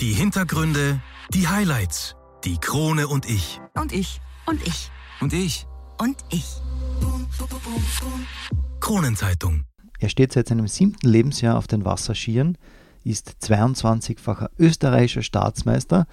[0.00, 1.00] Die Hintergründe,
[1.32, 3.62] die Highlights, die Krone und ich.
[3.72, 4.20] Und ich.
[4.44, 4.90] Und ich.
[5.22, 5.66] Und ich.
[5.98, 6.44] Und ich.
[8.78, 9.64] Kronenzeitung.
[9.98, 12.58] Er steht seit seinem siebten Lebensjahr auf den Wasserskiern,
[13.04, 16.06] ist 22-facher österreichischer Staatsmeister,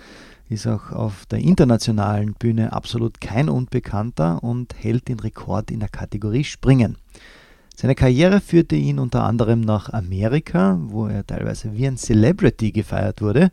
[0.48, 5.90] ist auch auf der internationalen Bühne absolut kein Unbekannter und hält den Rekord in der
[5.90, 6.98] Kategorie Springen.
[7.76, 13.22] Seine Karriere führte ihn unter anderem nach Amerika, wo er teilweise wie ein Celebrity gefeiert
[13.22, 13.52] wurde.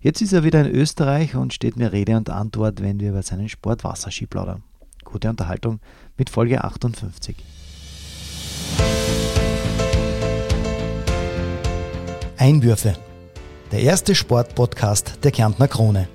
[0.00, 3.22] Jetzt ist er wieder in Österreich und steht mir Rede und Antwort, wenn wir über
[3.22, 4.62] seinen Sport Wasserski plaudern.
[5.04, 5.80] Gute Unterhaltung
[6.16, 7.36] mit Folge 58.
[12.38, 12.94] Einwürfe.
[13.72, 16.06] Der erste Sportpodcast der Kärntner Krone.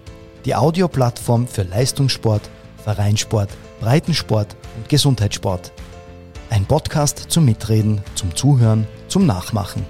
[0.46, 3.50] Die Audioplattform für Leistungssport, Vereinssport,
[3.82, 5.74] Breitensport und Gesundheitssport.
[6.52, 9.86] Ein Podcast zum Mitreden, zum Zuhören, zum Nachmachen.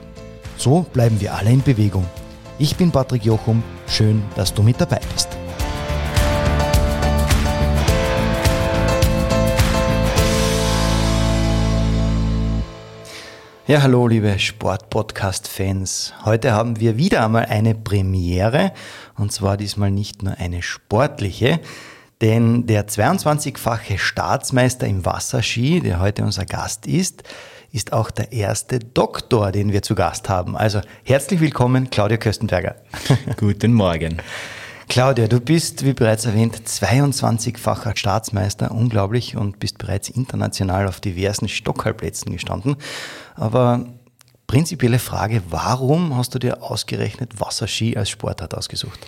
[0.58, 2.06] So bleiben wir alle in Bewegung.
[2.60, 3.64] Ich bin Patrick Jochum.
[3.88, 5.28] Schön, dass du mit dabei bist.
[13.66, 16.14] Ja, hallo liebe Sport-Podcast-Fans.
[16.26, 18.72] Heute haben wir wieder einmal eine Premiere
[19.18, 21.60] und zwar diesmal nicht nur eine sportliche,
[22.22, 27.24] denn der 22-fache Staatsmeister im Wasserski, der heute unser Gast ist,
[27.72, 30.56] ist auch der erste Doktor, den wir zu Gast haben.
[30.56, 32.76] Also herzlich willkommen, Claudia Köstenberger.
[33.38, 34.18] Guten Morgen.
[34.88, 41.48] Claudia, du bist, wie bereits erwähnt, 22-facher Staatsmeister, unglaublich, und bist bereits international auf diversen
[41.48, 42.76] Stockhalbplätzen gestanden.
[43.36, 43.86] Aber
[44.48, 49.00] prinzipielle Frage, warum hast du dir ausgerechnet Wasserski als Sportart ausgesucht?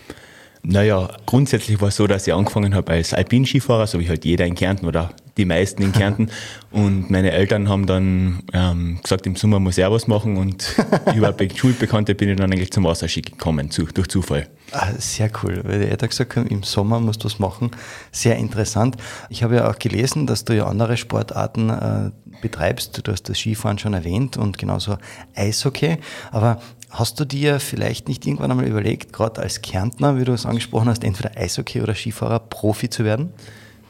[0.65, 4.45] Naja, grundsätzlich war es so, dass ich angefangen habe als Alpinskifahrer, so wie halt jeder
[4.45, 6.29] in Kärnten oder die meisten in Kärnten.
[6.71, 10.37] Und meine Eltern haben dann ähm, gesagt, im Sommer muss ich auch was machen.
[10.37, 10.75] Und
[11.15, 14.47] über Schulbekannte bin ich dann eigentlich zum Wasserski gekommen, zu, durch Zufall.
[14.71, 17.71] Ah, sehr cool, weil die Eltern gesagt haben, im Sommer musst du was machen.
[18.13, 18.95] Sehr interessant.
[19.29, 22.11] Ich habe ja auch gelesen, dass du ja andere Sportarten äh,
[22.41, 23.05] betreibst.
[23.05, 24.97] Du hast das Skifahren schon erwähnt und genauso
[25.35, 25.97] Eishockey.
[26.31, 26.61] Aber
[26.93, 30.89] Hast du dir vielleicht nicht irgendwann einmal überlegt, gerade als Kärntner, wie du es angesprochen
[30.89, 33.33] hast, entweder Eishockey oder Skifahrer Profi zu werden?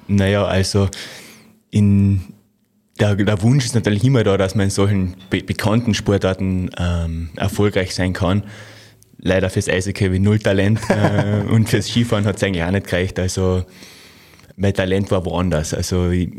[0.07, 0.87] Naja, also
[1.69, 2.21] in
[3.01, 7.31] der, der Wunsch ist natürlich immer da, dass man in solchen be bekannten Sportarten ähm,
[7.35, 8.43] erfolgreich sein kann.
[9.17, 12.71] Leider fürs Eishockey habe ich null Talent äh, und fürs Skifahren hat es eigentlich auch
[12.71, 13.19] nicht gereicht.
[13.19, 13.65] Also
[14.55, 15.73] mein Talent war woanders.
[15.73, 16.29] Also ich,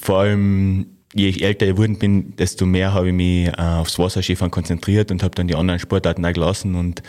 [0.00, 4.50] vor allem je älter ich geworden bin, desto mehr habe ich mich äh, aufs Wasserskifahren
[4.50, 6.74] konzentriert und habe dann die anderen Sportarten auch gelassen.
[6.74, 7.02] Und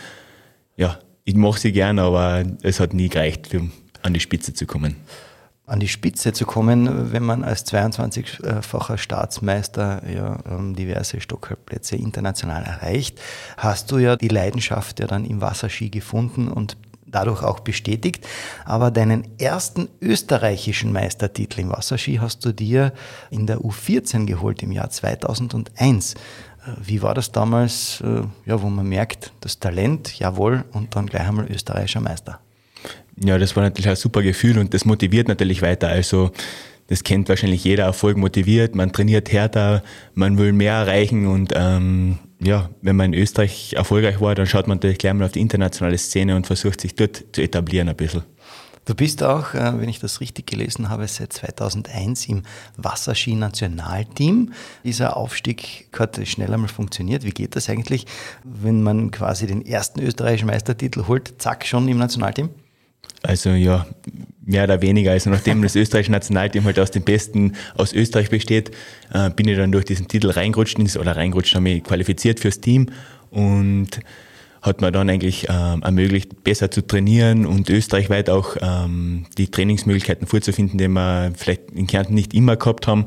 [0.76, 3.72] ja, ich mache sie gern, aber es hat nie gereicht, um
[4.02, 4.96] an die Spitze zu kommen.
[5.66, 12.62] An die Spitze zu kommen, wenn man als 22-facher Staatsmeister ja, ähm, diverse Stockholmplätze international
[12.62, 13.20] erreicht,
[13.56, 18.26] hast du ja die Leidenschaft ja dann im Wasserski gefunden und dadurch auch bestätigt.
[18.64, 22.92] Aber deinen ersten österreichischen Meistertitel im Wasserski hast du dir
[23.30, 26.14] in der U14 geholt im Jahr 2001.
[26.14, 26.16] Äh,
[26.84, 31.26] wie war das damals, äh, ja, wo man merkt, das Talent, jawohl, und dann gleich
[31.26, 32.40] einmal österreichischer Meister?
[33.18, 35.88] Ja, das war natürlich ein super Gefühl und das motiviert natürlich weiter.
[35.88, 36.32] Also
[36.88, 39.82] das kennt wahrscheinlich jeder, Erfolg motiviert, man trainiert härter,
[40.14, 44.66] man will mehr erreichen und ähm, ja, wenn man in Österreich erfolgreich war, dann schaut
[44.66, 47.96] man natürlich gleich mal auf die internationale Szene und versucht sich dort zu etablieren ein
[47.96, 48.22] bisschen.
[48.86, 52.42] Du bist auch, äh, wenn ich das richtig gelesen habe, seit 2001 im
[52.76, 54.52] Wasserski-Nationalteam.
[54.84, 57.24] Dieser Aufstieg hat schnell einmal funktioniert.
[57.24, 58.06] Wie geht das eigentlich,
[58.44, 62.50] wenn man quasi den ersten österreichischen Meistertitel holt, zack, schon im Nationalteam?
[63.24, 63.86] Also ja,
[64.46, 65.10] mehr oder weniger.
[65.10, 68.70] Also nachdem das österreichische Nationalteam halt aus den Besten aus Österreich besteht,
[69.12, 72.86] äh, bin ich dann durch diesen Titel reingerutscht oder reingerutscht, habe mich qualifiziert fürs Team
[73.30, 74.00] und
[74.62, 80.26] hat mir dann eigentlich ähm, ermöglicht, besser zu trainieren und österreichweit auch ähm, die Trainingsmöglichkeiten
[80.26, 83.06] vorzufinden, die wir vielleicht in Kärnten nicht immer gehabt haben.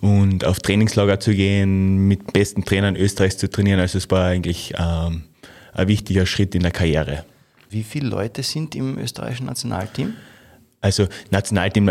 [0.00, 3.80] Und auf Trainingslager zu gehen, mit besten Trainern Österreichs zu trainieren.
[3.80, 5.24] Also es war eigentlich ähm,
[5.72, 7.24] ein wichtiger Schritt in der Karriere.
[7.70, 10.14] Wie viele Leute sind im österreichischen Nationalteam?
[10.80, 11.90] Also Nationalteam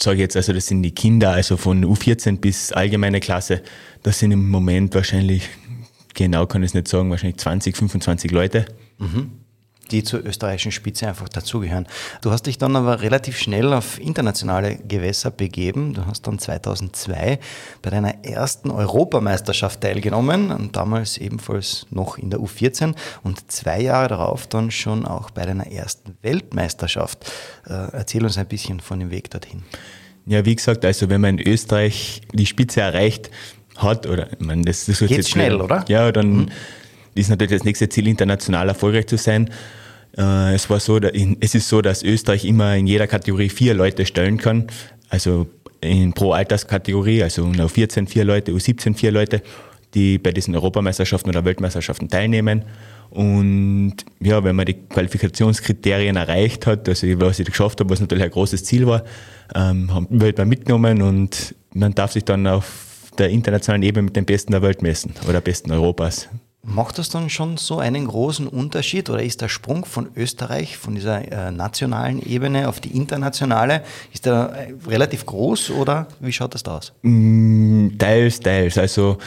[0.00, 3.62] sage ich jetzt, also das sind die Kinder, also von U14 bis allgemeine Klasse.
[4.02, 5.48] Das sind im Moment wahrscheinlich,
[6.14, 8.66] genau kann ich es nicht sagen, wahrscheinlich 20, 25 Leute.
[8.98, 9.43] Mhm
[9.90, 11.86] die zur österreichischen Spitze einfach dazugehören.
[12.22, 15.94] Du hast dich dann aber relativ schnell auf internationale Gewässer begeben.
[15.94, 17.38] Du hast dann 2002
[17.82, 24.08] bei deiner ersten Europameisterschaft teilgenommen und damals ebenfalls noch in der U14 und zwei Jahre
[24.08, 27.30] darauf dann schon auch bei deiner ersten Weltmeisterschaft.
[27.66, 29.62] Äh, erzähl uns ein bisschen von dem Weg dorthin.
[30.26, 33.30] Ja, wie gesagt, also wenn man in Österreich die Spitze erreicht
[33.76, 35.84] hat, oder ich meine, das, das Geht jetzt schnell, oder?
[35.88, 36.48] Ja, dann mhm
[37.14, 39.50] ist natürlich das nächste Ziel, international erfolgreich zu sein.
[40.16, 44.06] Äh, es war so, es ist so, dass Österreich immer in jeder Kategorie vier Leute
[44.06, 44.66] stellen kann.
[45.08, 45.46] Also
[45.80, 49.42] in pro Alterskategorie, also U14 vier Leute, U17 vier Leute,
[49.94, 52.64] die bei diesen Europameisterschaften oder Weltmeisterschaften teilnehmen.
[53.10, 58.24] Und ja, wenn man die Qualifikationskriterien erreicht hat, also was ich geschafft habe, was natürlich
[58.24, 59.04] ein großes Ziel war,
[59.54, 64.24] ähm, wird man mitgenommen und man darf sich dann auf der internationalen Ebene mit den
[64.24, 66.28] Besten der Welt messen oder Besten Europas.
[66.66, 70.94] Macht das dann schon so einen großen Unterschied oder ist der Sprung von Österreich, von
[70.94, 73.82] dieser äh, nationalen Ebene auf die internationale,
[74.12, 76.92] ist der äh, relativ groß oder wie schaut das da aus?
[77.02, 78.78] Mm, teils, teils.
[78.78, 79.18] Also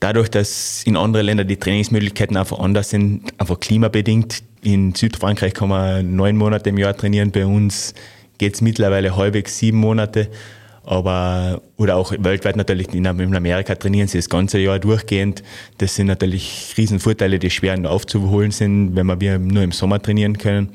[0.00, 4.42] dadurch, dass in anderen Ländern die Trainingsmöglichkeiten einfach anders sind, einfach klimabedingt.
[4.62, 7.94] In Südfrankreich kann man neun Monate im Jahr trainieren, bei uns
[8.38, 10.28] geht es mittlerweile halbwegs sieben Monate.
[10.90, 15.44] Aber, oder auch weltweit natürlich, in Amerika trainieren sie das ganze Jahr durchgehend.
[15.78, 20.70] Das sind natürlich Riesenvorteile, die schwer aufzuholen sind, wenn wir nur im Sommer trainieren können.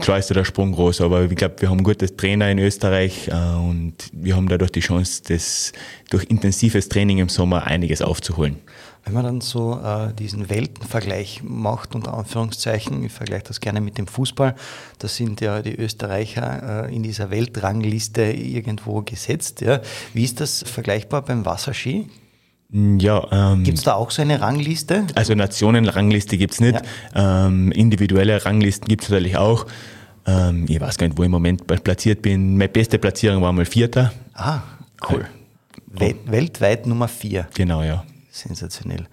[0.00, 3.26] Klar ist da der Sprung groß, aber ich glaube, wir haben gute Trainer in Österreich
[3.26, 5.72] äh, und wir haben dadurch die Chance, das
[6.08, 8.58] durch intensives Training im Sommer einiges aufzuholen.
[9.06, 13.98] Wenn man dann so äh, diesen Weltenvergleich macht, unter Anführungszeichen, ich vergleiche das gerne mit
[13.98, 14.56] dem Fußball,
[14.98, 19.60] da sind ja die Österreicher äh, in dieser Weltrangliste irgendwo gesetzt.
[19.60, 19.80] Ja.
[20.12, 22.08] Wie ist das vergleichbar beim Wasserski?
[22.72, 25.06] Ja, ähm, gibt es da auch so eine Rangliste?
[25.14, 26.80] Also Nationenrangliste gibt es nicht.
[27.14, 27.46] Ja.
[27.46, 29.66] Ähm, individuelle Ranglisten gibt es natürlich auch.
[30.26, 32.56] Ähm, ich weiß gar nicht, wo ich im Moment platziert bin.
[32.56, 34.12] Meine beste Platzierung war mal Vierter.
[34.34, 34.62] Ah,
[35.08, 35.26] cool.
[36.00, 37.46] Äh, weltweit Nummer vier.
[37.54, 38.04] Genau, ja.
[38.36, 39.06] Sensationell.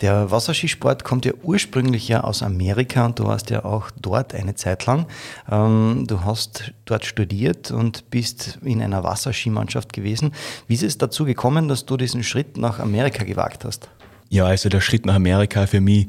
[0.00, 4.54] Der Wasserskisport kommt ja ursprünglich ja aus Amerika und du warst ja auch dort eine
[4.54, 5.06] Zeit lang.
[5.50, 10.32] Ähm, du hast dort studiert und bist in einer Wasserskimannschaft gewesen.
[10.68, 13.90] Wie ist es dazu gekommen, dass du diesen Schritt nach Amerika gewagt hast?
[14.30, 16.06] Ja, also der Schritt nach Amerika für mich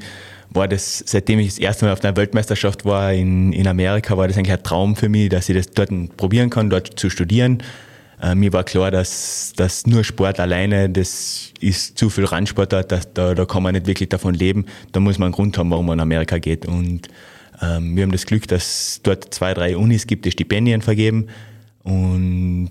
[0.48, 4.28] war das, seitdem ich das erste Mal auf einer Weltmeisterschaft war in, in Amerika, war
[4.28, 7.62] das eigentlich ein Traum für mich, dass ich das dort probieren kann, dort zu studieren
[8.22, 12.82] äh, mir war klar, dass, dass nur Sport alleine, das ist zu viel Randsport, da,
[12.82, 14.66] da, da kann man nicht wirklich davon leben.
[14.92, 16.64] Da muss man einen Grund haben, warum man nach Amerika geht.
[16.64, 17.08] Und
[17.60, 21.26] ähm, wir haben das Glück, dass dort zwei, drei Unis gibt, die Stipendien vergeben.
[21.82, 22.70] Und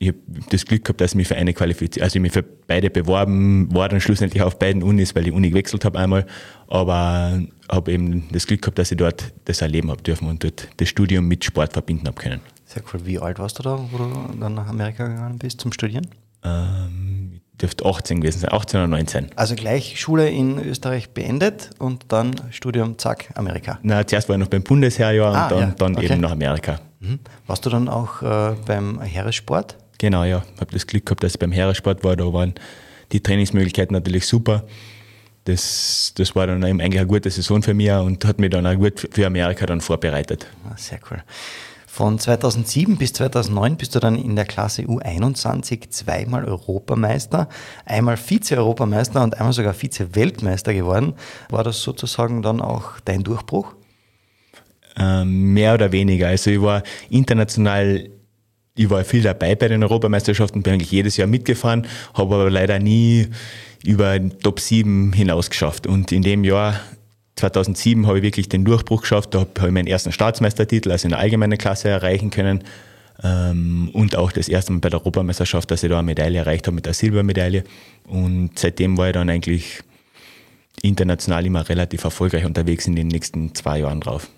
[0.00, 0.18] ich habe
[0.50, 3.72] das Glück gehabt, dass ich mich für eine qualifiziert, also ich mich für beide beworben,
[3.72, 6.26] war dann schlussendlich auf beiden Unis, weil ich Uni gewechselt habe einmal,
[6.68, 7.40] aber
[7.70, 10.88] habe eben das Glück gehabt, dass ich dort das erleben habe dürfen und dort das
[10.88, 12.40] Studium mit Sport verbinden habe können.
[12.72, 13.04] Sehr cool.
[13.04, 16.06] Wie alt warst du da, wo du dann nach Amerika gegangen bist zum Studieren?
[16.44, 19.30] Ähm, ich dürfte 18 gewesen sein, 18 oder 19.
[19.34, 23.80] Also gleich Schule in Österreich beendet und dann Studium, zack, Amerika.
[23.82, 25.74] Na, zuerst war ich noch beim Bundesheerjahr ah, und dann, ja.
[25.76, 26.12] dann okay.
[26.12, 26.78] eben nach Amerika.
[27.00, 27.18] Mhm.
[27.48, 29.76] Warst du dann auch äh, beim Heeressport?
[29.98, 30.44] Genau, ja.
[30.54, 32.14] Ich habe das Glück gehabt, dass ich beim Heeressport war.
[32.14, 32.54] Da waren
[33.10, 34.62] die Trainingsmöglichkeiten natürlich super.
[35.44, 38.76] Das, das war dann eigentlich eine gute Saison für mich und hat mich dann auch
[38.76, 40.46] gut für Amerika dann vorbereitet.
[40.64, 41.20] Ah, sehr cool.
[41.92, 47.48] Von 2007 bis 2009 bist du dann in der Klasse U21 zweimal Europameister,
[47.84, 51.14] einmal Vize-Europameister und einmal sogar Vize-Weltmeister geworden.
[51.48, 53.74] War das sozusagen dann auch dein Durchbruch?
[54.96, 56.28] Ähm, mehr oder weniger.
[56.28, 58.08] Also ich war international
[58.76, 62.78] ich war viel dabei bei den Europameisterschaften, bin eigentlich jedes Jahr mitgefahren, habe aber leider
[62.78, 63.26] nie
[63.84, 65.88] über Top 7 hinaus geschafft.
[65.88, 66.80] Und in dem Jahr
[67.40, 69.34] 2007 habe ich wirklich den Durchbruch geschafft.
[69.34, 72.64] Da habe ich meinen ersten Staatsmeistertitel, also in der allgemeinen Klasse, erreichen können.
[73.22, 76.66] Ähm, und auch das erste Mal bei der Europameisterschaft, dass ich da eine Medaille erreicht
[76.66, 77.64] habe mit der Silbermedaille.
[78.06, 79.82] Und seitdem war ich dann eigentlich
[80.82, 84.30] international immer relativ erfolgreich unterwegs in den nächsten zwei Jahren drauf.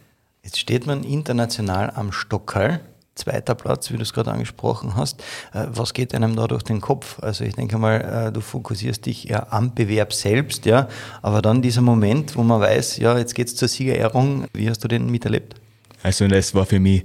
[0.42, 2.80] Jetzt steht man international am Stockerl
[3.14, 5.20] zweiter Platz, wie du es gerade angesprochen hast.
[5.52, 7.18] Äh, was geht einem da durch den Kopf?
[7.22, 10.88] Also ich denke mal, äh, du fokussierst dich eher am Bewerb selbst, ja,
[11.20, 14.82] aber dann dieser Moment, wo man weiß, ja, jetzt geht es zur Siegerehrung, wie hast
[14.82, 15.54] du den miterlebt?
[16.02, 17.04] Also das war für mich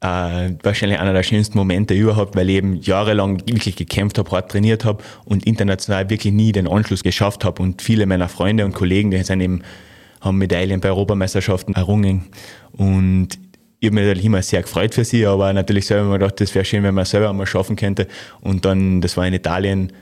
[0.00, 4.50] äh, wahrscheinlich einer der schönsten Momente überhaupt, weil ich eben jahrelang wirklich gekämpft habe, hart
[4.50, 8.72] trainiert habe und international wirklich nie den Anschluss geschafft habe und viele meiner Freunde und
[8.72, 9.62] Kollegen, die sind eben
[10.20, 12.26] haben Medaillen bei Europameisterschaften errungen
[12.72, 13.30] und
[13.82, 16.54] ich habe mich natürlich immer sehr gefreut für sie, aber natürlich selber mir gedacht, das
[16.54, 18.06] wäre schön, wenn man selber mal schaffen könnte.
[18.40, 19.92] Und dann, das war in Italien,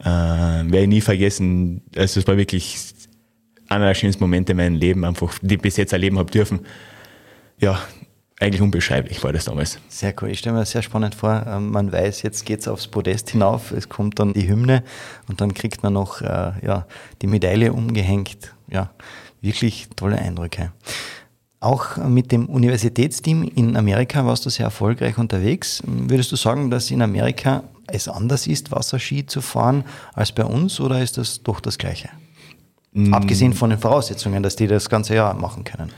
[0.00, 1.80] äh, werde ich nie vergessen.
[1.96, 2.76] Also es war wirklich
[3.68, 6.66] einer der schönsten Momente in meinem Leben, einfach, die ich bis jetzt erleben habe dürfen.
[7.60, 7.80] Ja,
[8.40, 9.78] eigentlich unbeschreiblich war das damals.
[9.86, 10.30] Sehr cool.
[10.30, 11.46] Ich stelle mir das sehr spannend vor.
[11.46, 14.82] Ähm, man weiß, jetzt geht es aufs Podest hinauf, es kommt dann die Hymne
[15.28, 16.88] und dann kriegt man noch äh, ja,
[17.22, 18.56] die Medaille umgehängt.
[18.68, 18.90] Ja,
[19.40, 20.72] wirklich tolle Eindrücke.
[21.62, 25.82] Auch mit dem Universitätsteam in Amerika warst du sehr erfolgreich unterwegs.
[25.86, 30.80] Würdest du sagen, dass in Amerika es anders ist, Wasserski zu fahren als bei uns
[30.80, 32.08] oder ist das doch das Gleiche?
[32.92, 33.12] Mm.
[33.12, 35.90] Abgesehen von den Voraussetzungen, dass die das ganze Jahr machen können.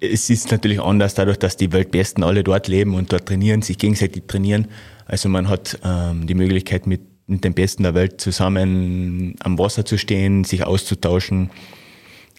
[0.00, 3.76] Es ist natürlich anders dadurch, dass die Weltbesten alle dort leben und dort trainieren, sich
[3.76, 4.68] gegenseitig trainieren.
[5.04, 9.84] Also man hat ähm, die Möglichkeit, mit, mit den Besten der Welt zusammen am Wasser
[9.84, 11.50] zu stehen, sich auszutauschen.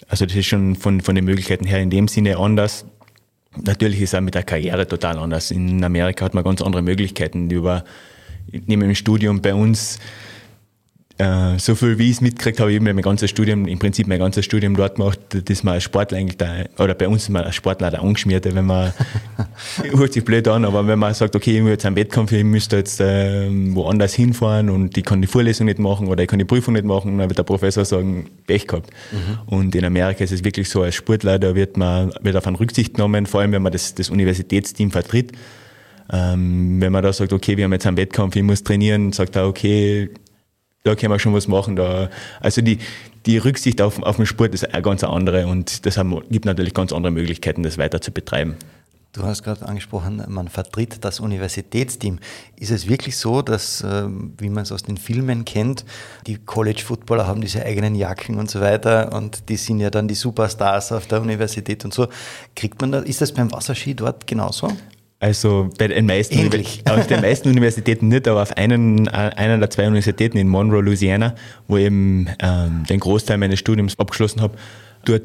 [0.07, 2.85] Also das ist schon von, von den Möglichkeiten her in dem Sinne anders.
[3.63, 5.51] Natürlich ist es auch mit der Karriere total anders.
[5.51, 7.49] In Amerika hat man ganz andere Möglichkeiten.
[7.49, 7.83] Über,
[8.51, 9.99] neben dem Studium bei uns
[11.17, 14.05] äh, so viel wie ich es mitgekriegt habe, ich habe mein ganzes Studium, im Prinzip
[14.07, 17.29] mein ganzes Studium dort gemacht, dass man als Sportler eigentlich da, oder bei uns ist
[17.29, 18.91] man als Sportler der Angeschmierte, wenn man,
[19.95, 22.43] hört sich blöd an, aber wenn man sagt, okay, ich will jetzt einen Wettkampf, ich
[22.43, 26.39] müsste jetzt äh, woanders hinfahren und ich kann die Vorlesung nicht machen oder ich kann
[26.39, 28.89] die Prüfung nicht machen, dann wird der Professor sagen, Pech gehabt.
[29.11, 29.55] Mhm.
[29.55, 32.57] Und in Amerika ist es wirklich so, als Sportler, da wird man, wird auf einen
[32.57, 35.31] Rücksicht genommen, vor allem wenn man das, das Universitätsteam vertritt.
[36.11, 39.37] Ähm, wenn man da sagt, okay, wir haben jetzt einen Wettkampf, ich muss trainieren, sagt
[39.37, 40.09] er, okay,
[40.85, 41.75] da können wir schon was machen.
[41.75, 42.77] Da, also die,
[43.25, 46.73] die Rücksicht auf, auf den Sport ist eine ganz andere und das haben, gibt natürlich
[46.73, 48.55] ganz andere Möglichkeiten, das weiter zu betreiben.
[49.11, 52.19] Du hast gerade angesprochen, man vertritt das Universitätsteam.
[52.57, 55.85] Ist es wirklich so, dass, ähm, wie man es aus den Filmen kennt,
[56.27, 60.15] die College-Footballer haben diese eigenen Jacken und so weiter und die sind ja dann die
[60.15, 62.09] Superstars auf der Universität und so.
[62.57, 64.67] Kriegt man da, ist das beim Wasserski dort genauso?
[65.19, 66.37] Also bei den meisten,
[66.89, 71.35] auf den meisten Universitäten nicht, aber auf einen, einer der zwei Universitäten in Monroe, Louisiana,
[71.67, 74.57] wo ich eben ähm, den Großteil meines Studiums abgeschlossen habe,
[75.05, 75.23] dort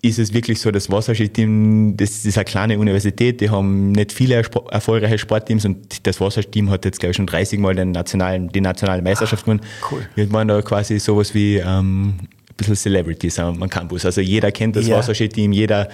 [0.00, 4.36] ist es wirklich so, das Wasserski-Team, das ist eine kleine Universität, die haben nicht viele
[4.70, 8.60] erfolgreiche Sportteams und das Wasserski-Team hat jetzt, glaube ich, schon 30 Mal den nationalen, die
[8.60, 9.60] nationale Meisterschaft gewonnen.
[9.62, 10.08] Ah, cool.
[10.14, 14.04] Wir waren da quasi sowas wie ähm, ein bisschen Celebrities am Campus.
[14.04, 14.96] Also jeder kennt das ja.
[14.96, 15.88] Wasserski-Team, jeder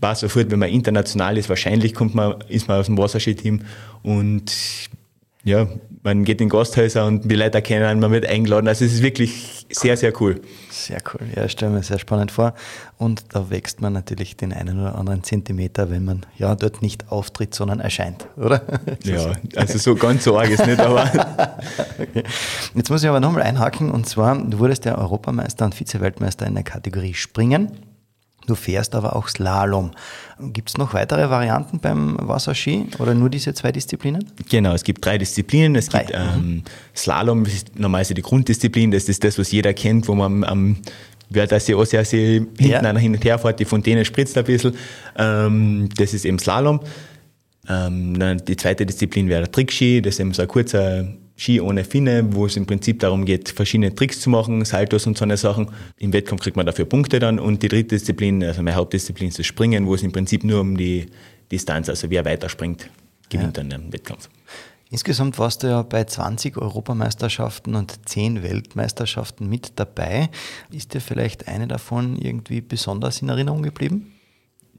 [0.00, 3.62] weiß sofort, wenn man international ist, wahrscheinlich kommt man, ist man aus dem Wasserski-Team
[4.02, 4.52] und
[5.44, 5.66] ja,
[6.02, 8.68] man geht in Gasthäuser und die Leute kennen, man wird eingeladen.
[8.68, 10.40] Also es ist wirklich sehr, sehr cool.
[10.70, 11.20] Sehr cool.
[11.34, 12.54] Ja, ich stelle mir sehr spannend vor.
[12.98, 17.10] Und da wächst man natürlich den einen oder anderen Zentimeter, wenn man ja dort nicht
[17.10, 18.62] auftritt, sondern erscheint, oder?
[19.04, 21.04] Ja, also so ganz so arg ist nicht, aber.
[21.98, 22.24] okay.
[22.74, 26.54] Jetzt muss ich aber nochmal einhaken und zwar, du wurdest ja Europameister und Vize-Weltmeister in
[26.54, 27.70] der Kategorie Springen.
[28.48, 29.90] Du fährst aber auch Slalom.
[30.40, 34.24] Gibt es noch weitere Varianten beim Wasserski oder nur diese zwei Disziplinen?
[34.48, 35.76] Genau, es gibt drei Disziplinen.
[35.76, 36.04] Es drei.
[36.04, 36.62] gibt ähm,
[36.96, 40.78] Slalom, das ist normalerweise die Grunddisziplin, das ist das, was jeder kennt, wo man am
[41.28, 42.80] Wörthersee, Ossersee hinten ja.
[42.80, 44.74] einer hin und her fährt, die Fontäne spritzt ein bisschen.
[45.14, 46.80] Ähm, das ist eben Slalom.
[47.68, 51.06] Ähm, die zweite Disziplin wäre der Trickski, das ist eben so ein kurzer
[51.38, 55.16] Ski ohne Finne, wo es im Prinzip darum geht, verschiedene Tricks zu machen, Saltos und
[55.16, 55.70] so eine Sachen.
[55.96, 57.38] Im Wettkampf kriegt man dafür Punkte dann.
[57.38, 60.60] Und die dritte Disziplin, also meine Hauptdisziplin ist das Springen, wo es im Prinzip nur
[60.60, 61.06] um die
[61.52, 62.90] Distanz, also wer weiter springt,
[63.30, 63.62] gewinnt ja.
[63.62, 64.28] dann im Wettkampf.
[64.90, 70.30] Insgesamt warst du ja bei 20 Europameisterschaften und 10 Weltmeisterschaften mit dabei.
[70.72, 74.17] Ist dir vielleicht eine davon irgendwie besonders in Erinnerung geblieben?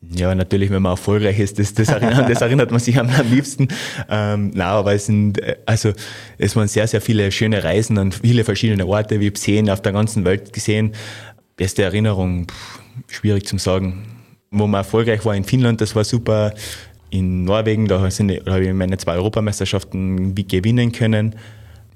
[0.02, 3.30] Ja, natürlich, wenn man erfolgreich ist, das, das, erinnert, das erinnert man sich am, am
[3.30, 3.68] liebsten.
[4.10, 5.92] Ähm, na, aber es sind, äh, also,
[6.38, 9.82] es waren sehr, sehr viele schöne Reisen an viele verschiedene Orte, wie ich gesehen, auf
[9.82, 10.94] der ganzen Welt gesehen.
[11.58, 14.06] Beste Erinnerung, pff, schwierig zu sagen.
[14.52, 16.54] Wo man erfolgreich war in Finnland, das war super.
[17.12, 21.36] In Norwegen, da, da habe ich meine zwei Europameisterschaften gewinnen können.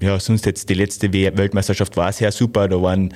[0.01, 2.67] Ja, sonst jetzt die letzte Weltmeisterschaft war sehr super.
[2.67, 3.13] Da waren,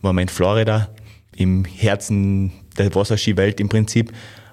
[0.00, 0.88] waren wir in Florida,
[1.36, 4.12] im Herzen der Wasserskiwelt im Prinzip.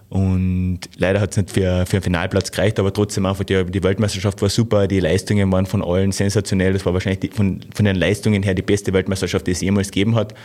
[0.09, 3.83] Und leider hat es nicht für, für einen Finalplatz gereicht, aber trotzdem einfach die, die
[3.83, 6.73] Weltmeisterschaft war super, die Leistungen waren von allen sensationell.
[6.73, 9.87] Das war wahrscheinlich die, von, von den Leistungen her die beste Weltmeisterschaft, die es jemals
[9.87, 10.35] gegeben hat.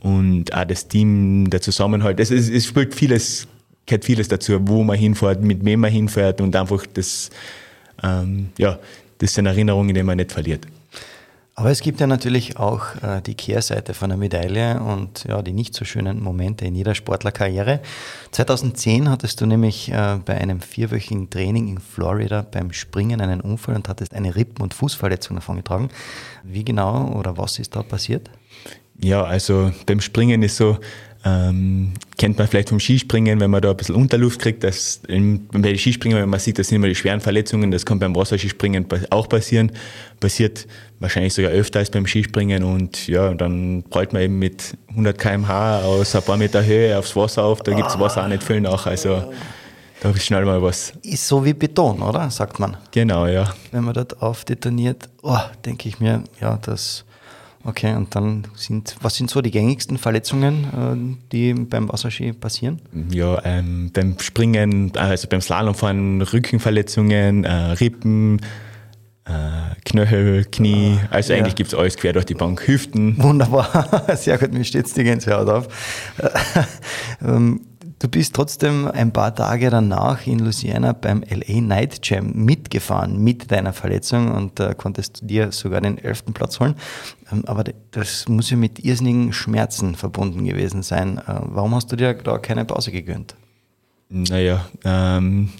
[0.00, 3.46] Und auch das Team, der Zusammenhalt, es, es, es spielt vieles,
[3.86, 7.30] gehört vieles dazu, wo man hinfährt, mit wem man hinfährt und einfach das,
[8.02, 8.78] ähm, ja,
[9.18, 10.66] das sind Erinnerungen, die man nicht verliert.
[11.56, 15.52] Aber es gibt ja natürlich auch äh, die Kehrseite von der Medaille und ja, die
[15.52, 17.80] nicht so schönen Momente in jeder Sportlerkarriere.
[18.32, 23.76] 2010 hattest du nämlich äh, bei einem vierwöchigen Training in Florida beim Springen einen Unfall
[23.76, 25.90] und hattest eine Rippen- und Fußverletzung davongetragen.
[26.42, 28.30] Wie genau oder was ist da passiert?
[28.98, 30.78] Ja, also beim Springen ist so,
[31.24, 35.76] ähm, kennt man vielleicht vom Skispringen, wenn man da ein bisschen Unterluft kriegt, dass bei
[35.76, 39.28] Skispringen, wenn man sieht, das sind immer die schweren Verletzungen, das kann beim Wasserskispringen auch
[39.28, 39.72] passieren.
[40.20, 40.66] Passiert
[41.00, 45.80] wahrscheinlich sogar öfter als beim Skispringen und ja, dann prallt man eben mit 100 km/h
[45.80, 48.60] aus ein paar Meter Höhe aufs Wasser auf, da gibt es Wasser auch nicht viel
[48.60, 49.32] nach, also
[50.00, 50.92] da ist schnell mal was.
[51.02, 52.28] Ist so wie Beton, oder?
[52.28, 52.76] Sagt man.
[52.90, 53.54] Genau, ja.
[53.72, 57.06] Wenn man dort aufdetoniert, oh, denke ich mir, ja, das
[57.66, 62.80] Okay, und dann sind, was sind so die gängigsten Verletzungen, äh, die beim Wasserski passieren?
[63.10, 68.40] Ja, ähm, beim Springen, also beim Slalomfahren, Rückenverletzungen, äh, Rippen,
[69.24, 71.38] äh, Knöchel, Knie, ah, also ja.
[71.38, 73.16] eigentlich gibt es alles quer durch die Bank, Hüften.
[73.22, 75.68] Wunderbar, sehr gut, mir steht die Gänsehaut auf.
[77.22, 77.62] ähm,
[77.98, 83.50] Du bist trotzdem ein paar Tage danach in Louisiana beim LA Night Jam mitgefahren mit
[83.50, 86.74] deiner Verletzung und äh, konntest dir sogar den elften Platz holen.
[87.32, 91.18] Ähm, aber das muss ja mit irrsinnigen Schmerzen verbunden gewesen sein.
[91.18, 93.36] Äh, warum hast du dir da keine Pause gegönnt?
[94.08, 95.50] Naja, ähm,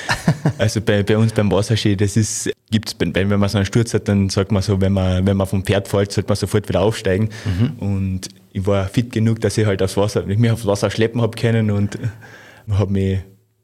[0.58, 3.94] also bei, bei uns beim Wasserski, das ist, gibt's, wenn, wenn man so einen Sturz
[3.94, 6.68] hat, dann sagt man so, wenn man, wenn man vom Pferd fällt, sollte man sofort
[6.68, 7.28] wieder aufsteigen.
[7.44, 7.72] Mhm.
[7.78, 11.36] Und ich war fit genug, dass ich halt aufs Wasser, mich aufs Wasser schleppen habe
[11.36, 11.98] können und
[12.70, 13.20] habe mich,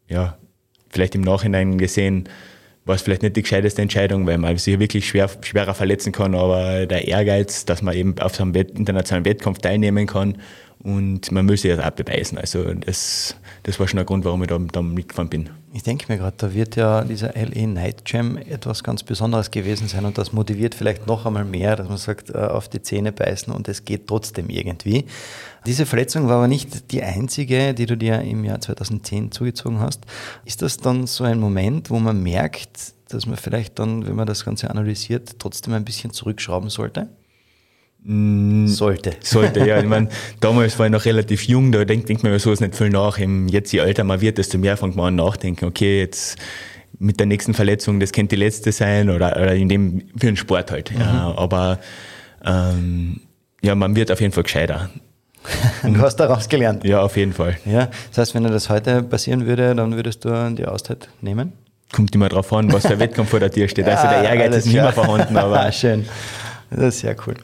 [0.08, 0.38] ja,
[0.90, 2.28] vielleicht im Nachhinein gesehen,
[2.84, 6.34] war es vielleicht nicht die gescheiteste Entscheidung, weil man sich wirklich schwer, schwerer verletzen kann,
[6.34, 10.38] aber der Ehrgeiz, dass man eben auf so einem internationalen Wettkampf teilnehmen kann
[10.82, 12.38] und man muss sich das auch beweisen.
[12.38, 13.36] Also das,
[13.68, 15.50] das war schon ein Grund, warum ich da, da mitgefahren bin.
[15.74, 19.88] Ich denke mir gerade, da wird ja dieser LA Night Jam etwas ganz Besonderes gewesen
[19.88, 23.12] sein und das motiviert vielleicht noch einmal mehr, dass man sagt, äh, auf die Zähne
[23.12, 25.04] beißen und es geht trotzdem irgendwie.
[25.66, 30.06] Diese Verletzung war aber nicht die einzige, die du dir im Jahr 2010 zugezogen hast.
[30.46, 34.26] Ist das dann so ein Moment, wo man merkt, dass man vielleicht dann, wenn man
[34.26, 37.10] das Ganze analysiert, trotzdem ein bisschen zurückschrauben sollte?
[38.10, 39.12] Mm, sollte.
[39.20, 39.78] Sollte, ja.
[39.78, 40.08] Ich meine,
[40.40, 43.18] damals war ich noch relativ jung, da denkt, denkt man über sowas nicht viel nach.
[43.18, 46.38] Jetzt, je älter man wird, desto mehr fängt man an nachdenken, okay, jetzt
[46.98, 50.36] mit der nächsten Verletzung, das könnte die letzte sein oder, oder in dem, für den
[50.36, 50.90] Sport halt.
[50.90, 51.00] Mhm.
[51.00, 51.80] Ja, aber
[52.42, 53.20] ähm,
[53.60, 54.88] ja, man wird auf jeden Fall gescheiter.
[55.82, 56.84] du hast daraus gelernt.
[56.84, 57.58] Ja, auf jeden Fall.
[57.66, 61.52] Ja, das heißt, wenn dir das heute passieren würde, dann würdest du die Auszeit nehmen?
[61.92, 63.86] Kommt immer drauf an, was für Wettkampf vor der Tür steht.
[63.86, 65.70] Also also der Ehrgeiz ist nicht mehr vorhanden, aber.
[65.72, 66.06] Schön.
[66.70, 67.34] Das ist sehr cool.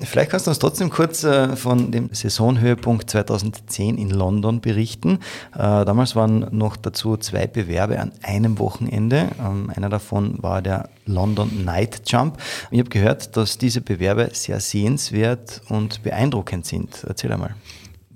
[0.00, 5.20] Vielleicht kannst du uns trotzdem kurz äh, von dem Saisonhöhepunkt 2010 in London berichten.
[5.54, 9.28] Äh, damals waren noch dazu zwei Bewerbe an einem Wochenende.
[9.38, 12.38] Ähm, einer davon war der London Night Jump.
[12.72, 17.04] Ich habe gehört, dass diese Bewerbe sehr sehenswert und beeindruckend sind.
[17.06, 17.54] Erzähl einmal.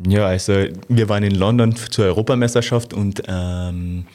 [0.07, 4.07] Ja, also wir waren in London zur Europameisterschaft und ähm,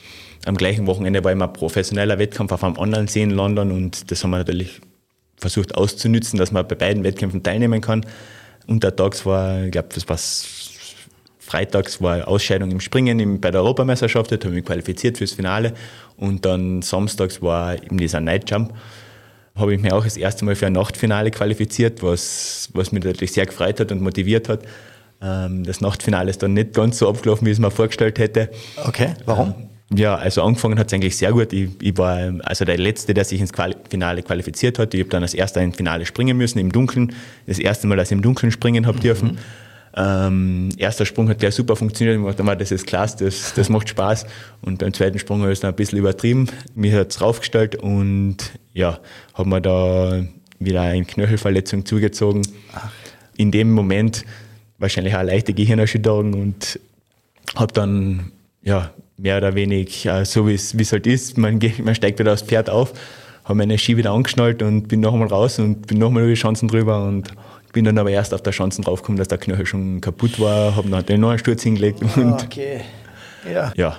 [0.45, 4.31] am gleichen Wochenende war immer professioneller Wettkampf auf einem Online-See in London und das haben
[4.31, 4.81] wir natürlich
[5.41, 8.05] versucht auszunützen, dass man bei beiden Wettkämpfen teilnehmen kann.
[8.67, 10.17] Untertags war, ich glaube, das war
[11.51, 15.73] freitags war Ausscheidung im Springen bei der Europameisterschaft, da habe ich mich qualifiziert fürs Finale
[16.15, 18.73] und dann samstags war eben dieser Night Jump.
[19.55, 23.33] Habe ich mich auch das erste Mal für ein Nachtfinale qualifiziert, was, was mich natürlich
[23.33, 24.61] sehr gefreut hat und motiviert hat.
[25.21, 28.49] Ähm, das Nachtfinale ist dann nicht ganz so abgelaufen, wie ich es mir vorgestellt hätte.
[28.85, 29.70] Okay, warum?
[29.93, 31.51] Ja, also angefangen hat es eigentlich sehr gut.
[31.51, 34.93] Ich, ich, war also der Letzte, der sich ins Quali Finale qualifiziert hat.
[34.93, 37.13] Ich habe dann als Erster ins Finale springen müssen, im Dunkeln.
[37.45, 39.01] Das erste Mal, dass ich im Dunkeln springen habe mhm.
[39.01, 39.37] dürfen.
[39.93, 42.17] Ähm, erster Sprung hat gleich super funktioniert.
[42.17, 44.25] Ich dachte, das ist klasse, das, das macht Spaß.
[44.61, 46.47] Und beim zweiten Sprung habe ich es dann ein bisschen übertrieben.
[46.73, 48.37] Mir hat es raufgestellt und
[48.73, 48.99] ja,
[49.33, 50.23] habe mir da
[50.59, 52.43] wieder eine Knöchelverletzung zugezogen.
[53.35, 54.23] In dem Moment
[54.77, 56.79] wahrscheinlich auch eine leichte Gehirnerschütterung und
[57.55, 58.31] habe dann
[58.63, 61.37] ja, mehr oder weniger, so wie es halt ist.
[61.37, 62.93] Man, man steigt wieder aufs Pferd auf,
[63.43, 66.67] habe meine Ski wieder angeschnallt und bin nochmal raus und bin nochmal über die Chancen
[66.67, 67.31] drüber und
[67.73, 70.89] bin dann aber erst auf der Chancen draufgekommen, dass der Knöchel schon kaputt war, habe
[70.89, 72.81] dann den neuen Sturz hingelegt ah, und okay.
[73.51, 73.71] ja.
[73.75, 73.97] ja,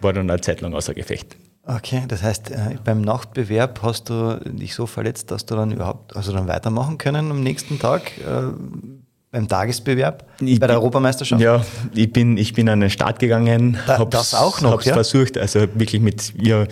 [0.00, 1.36] war dann eine Zeit lang außer Gefecht.
[1.64, 6.16] Okay, das heißt, äh, beim Nachtbewerb hast du dich so verletzt, dass du dann überhaupt,
[6.16, 8.10] also dann weitermachen können am nächsten Tag?
[8.18, 8.52] Äh,
[9.32, 11.42] beim Tagesbewerb ich, bei der Europameisterschaft?
[11.42, 11.64] Ja,
[11.94, 14.94] ich bin, ich bin an den Start gegangen, da, hab's, das auch noch, hab's ja?
[14.94, 16.66] versucht, also wirklich mit, ja,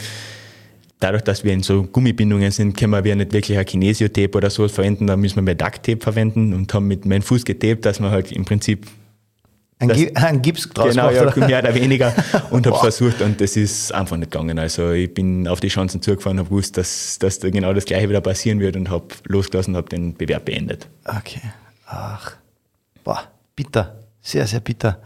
[1.00, 4.68] dadurch, dass wir in so Gummibindungen sind, können wir nicht wirklich ein Kinesiotape oder so
[4.68, 8.10] verwenden, da müssen wir mehr Ducktape verwenden und haben mit meinem Fuß getaped, dass man
[8.10, 8.86] halt im Prinzip
[9.78, 12.14] ein, das, ein Gips draus Genau, ja, mehr oder weniger.
[12.50, 14.58] Und habe versucht und das ist einfach nicht gegangen.
[14.58, 18.10] Also ich bin auf die Chancen zugefahren, habe gewusst, dass, dass da genau das Gleiche
[18.10, 20.86] wieder passieren wird und habe losgelassen und habe den Bewerb beendet.
[21.06, 21.40] Okay.
[21.86, 22.36] Ach.
[23.04, 23.22] Boah,
[23.56, 25.00] bitter, sehr, sehr bitter.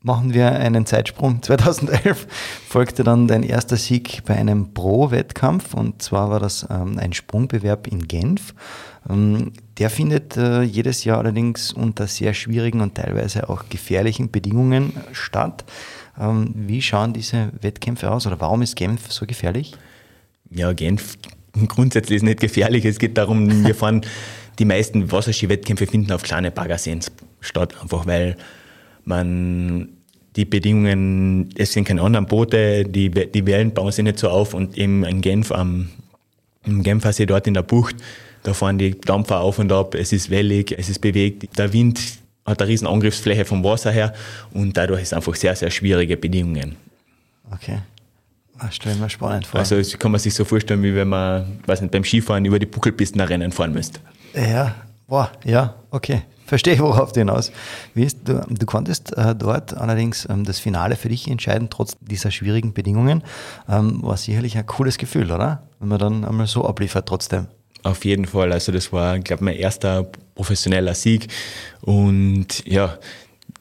[0.00, 1.42] Machen wir einen Zeitsprung.
[1.42, 2.26] 2011
[2.68, 7.86] folgte dann dein erster Sieg bei einem Pro-Wettkampf und zwar war das ähm, ein Sprungbewerb
[7.86, 8.54] in Genf.
[9.08, 14.92] Ähm, der findet äh, jedes Jahr allerdings unter sehr schwierigen und teilweise auch gefährlichen Bedingungen
[15.12, 15.64] statt.
[16.18, 19.74] Ähm, wie schauen diese Wettkämpfe aus oder warum ist Genf so gefährlich?
[20.50, 21.16] Ja, Genf
[21.68, 22.84] grundsätzlich ist nicht gefährlich.
[22.84, 24.02] Es geht darum, wir fahren
[24.58, 27.00] die meisten Wasserski-Wettkämpfe finden auf kleine Baggerseen
[27.40, 28.36] statt, einfach weil
[29.04, 29.88] man
[30.36, 34.54] die Bedingungen, es sind keine anderen Boote, die, die Wellen bauen sich nicht so auf
[34.54, 35.90] und eben in Genf am
[36.66, 37.96] im Genfer See dort in der Bucht,
[38.42, 42.00] da fahren die Dampfer auf und ab, es ist wellig, es ist bewegt, der Wind
[42.44, 44.12] hat eine riesen Angriffsfläche vom Wasser her
[44.52, 46.76] und dadurch ist es einfach sehr, sehr schwierige Bedingungen.
[47.50, 47.78] Okay.
[48.54, 49.60] Das ah, stellen wir spannend vor.
[49.60, 52.58] Also das kann man sich so vorstellen, wie wenn man, weiß nicht, beim Skifahren über
[52.58, 54.00] die Buckelpisten ein Rennen fahren müsste.
[54.34, 54.74] Ja,
[55.06, 56.22] Boah, ja, okay.
[56.46, 57.52] Verstehe, worauf du hinaus
[57.94, 58.18] willst.
[58.24, 62.74] Du, du konntest äh, dort allerdings ähm, das Finale für dich entscheiden, trotz dieser schwierigen
[62.74, 63.22] Bedingungen.
[63.68, 65.68] Ähm, war sicherlich ein cooles Gefühl, oder?
[65.78, 67.46] Wenn man dann einmal so abliefert trotzdem.
[67.82, 68.52] Auf jeden Fall.
[68.52, 71.28] Also das war, glaube ich, mein erster professioneller Sieg.
[71.82, 72.98] Und ja,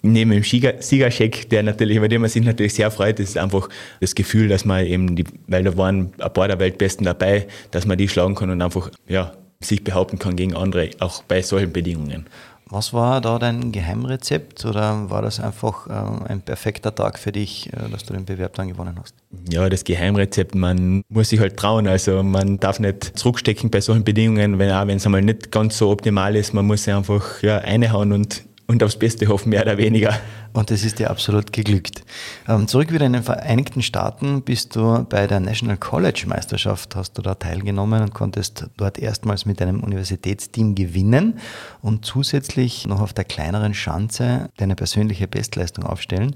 [0.04, 3.70] neben dem Siegercheck, der natürlich, über den man sich natürlich sehr freut, ist einfach
[4.02, 7.88] das Gefühl, dass man eben, die, weil da waren ein paar der Weltbesten dabei, dass
[7.88, 11.72] man die schlagen kann und einfach ja, sich behaupten kann gegen andere, auch bei solchen
[11.72, 12.26] Bedingungen.
[12.70, 17.70] Was war da dein Geheimrezept oder war das einfach äh, ein perfekter Tag für dich,
[17.72, 19.14] äh, dass du den Bewerb dann gewonnen hast?
[19.50, 21.88] Ja, das Geheimrezept, man muss sich halt trauen.
[21.88, 25.78] Also man darf nicht zurückstecken bei solchen Bedingungen, wenn auch wenn es einmal nicht ganz
[25.78, 29.64] so optimal ist, man muss sich einfach ja, reinhauen und und aufs Beste hoffen, mehr
[29.64, 30.18] oder weniger.
[30.54, 32.04] Und das ist dir absolut geglückt.
[32.48, 37.18] Ähm, zurück wieder in den Vereinigten Staaten bist du bei der National College Meisterschaft, hast
[37.18, 41.40] du da teilgenommen und konntest dort erstmals mit deinem Universitätsteam gewinnen
[41.82, 46.36] und zusätzlich noch auf der kleineren Schanze deine persönliche Bestleistung aufstellen,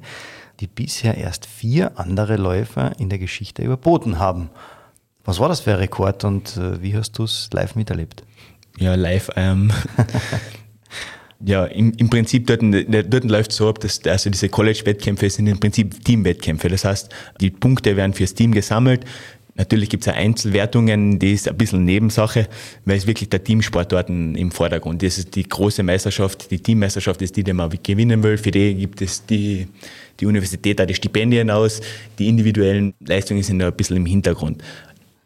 [0.59, 4.49] die bisher erst vier andere Läufer in der Geschichte überboten haben.
[5.23, 8.23] Was war das für ein Rekord und äh, wie hast du es live miterlebt?
[8.77, 9.29] Ja, live.
[9.35, 9.71] Ähm,
[11.45, 15.47] ja, im, im Prinzip dort, dort läuft es so ab, dass also diese College-Wettkämpfe sind
[15.47, 16.67] im Prinzip Team-Wettkämpfe.
[16.67, 19.05] Das heißt, die Punkte werden fürs Team gesammelt.
[19.57, 22.47] Natürlich gibt es Einzelwertungen, die ist ein bisschen Nebensache,
[22.85, 25.17] weil es wirklich der Teamsport dort im Vordergrund ist.
[25.17, 28.37] Das ist die große Meisterschaft, die Teammeisterschaft ist die, die man gewinnen will.
[28.37, 29.67] Für die gibt es die,
[30.19, 31.81] die Universität auch die Stipendien aus.
[32.19, 34.63] Die individuellen Leistungen sind da ein bisschen im Hintergrund.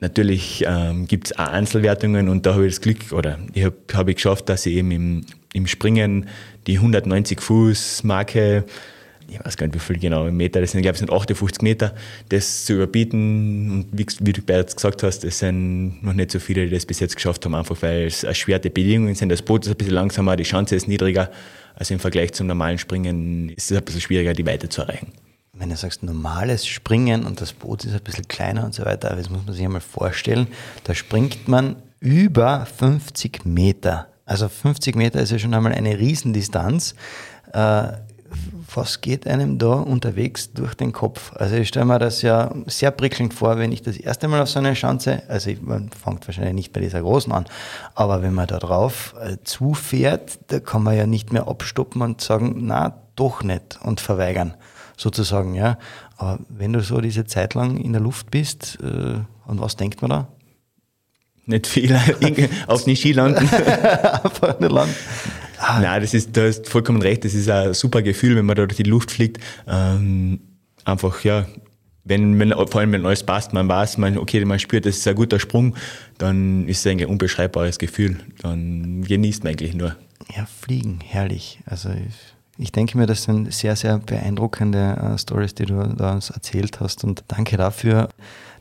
[0.01, 4.07] Natürlich ähm, gibt es Einzelwertungen und da habe ich das Glück, oder ich habe hab
[4.07, 6.27] ich geschafft, dass ich eben im, im Springen
[6.65, 8.65] die 190 Fuß Marke,
[9.29, 11.11] ich weiß gar nicht, wie viel genau im Meter, das sind, ich glaube, es sind
[11.11, 11.93] 58 Meter,
[12.29, 13.69] das zu überbieten.
[13.69, 16.87] Und wie, wie du bereits gesagt hast, es sind noch nicht so viele, die das
[16.87, 19.29] bis jetzt geschafft haben, einfach weil es erschwerte Bedingungen sind.
[19.29, 21.29] Das Boot ist ein bisschen langsamer, die Chance ist niedriger.
[21.75, 25.13] Also im Vergleich zum normalen Springen ist es ein bisschen schwieriger, die Weite zu erreichen
[25.61, 29.15] wenn du sagst normales Springen und das Boot ist ein bisschen kleiner und so weiter,
[29.15, 30.47] das muss man sich einmal vorstellen,
[30.85, 34.07] da springt man über 50 Meter.
[34.25, 36.95] Also 50 Meter ist ja schon einmal eine Riesendistanz.
[37.53, 37.83] Äh,
[38.73, 41.31] was geht einem da unterwegs durch den Kopf?
[41.35, 44.49] Also ich stelle mir das ja sehr prickelnd vor, wenn ich das erste Mal auf
[44.49, 47.45] so eine Schanze, also man fängt wahrscheinlich nicht bei dieser großen an,
[47.93, 52.19] aber wenn man da drauf äh, zufährt, da kann man ja nicht mehr abstoppen und
[52.21, 54.55] sagen, na, doch nicht und verweigern
[55.01, 55.77] sozusagen, ja.
[56.17, 60.01] Aber wenn du so diese Zeit lang in der Luft bist, äh, an was denkt
[60.01, 60.27] man da?
[61.45, 61.97] Nicht viel,
[62.67, 63.49] auf den Ski landen.
[63.49, 64.95] Einfach nicht landen.
[65.57, 65.79] Ah.
[65.79, 68.65] Nein, das ist, du hast vollkommen recht, das ist ein super Gefühl, wenn man da
[68.65, 69.39] durch die Luft fliegt.
[69.67, 70.39] Ähm,
[70.85, 71.45] einfach, ja,
[72.03, 75.07] wenn, wenn, vor allem wenn alles passt, man weiß, man, okay, man spürt, das ist
[75.07, 75.75] ein guter Sprung,
[76.17, 78.17] dann ist es eigentlich ein unbeschreibbares Gefühl.
[78.41, 79.95] Dann genießt man eigentlich nur.
[80.35, 81.59] Ja, fliegen, herrlich.
[81.65, 86.13] Also ich ich denke mir, das sind sehr, sehr beeindruckende äh, Stories, die du da
[86.13, 88.09] uns erzählt hast und danke dafür.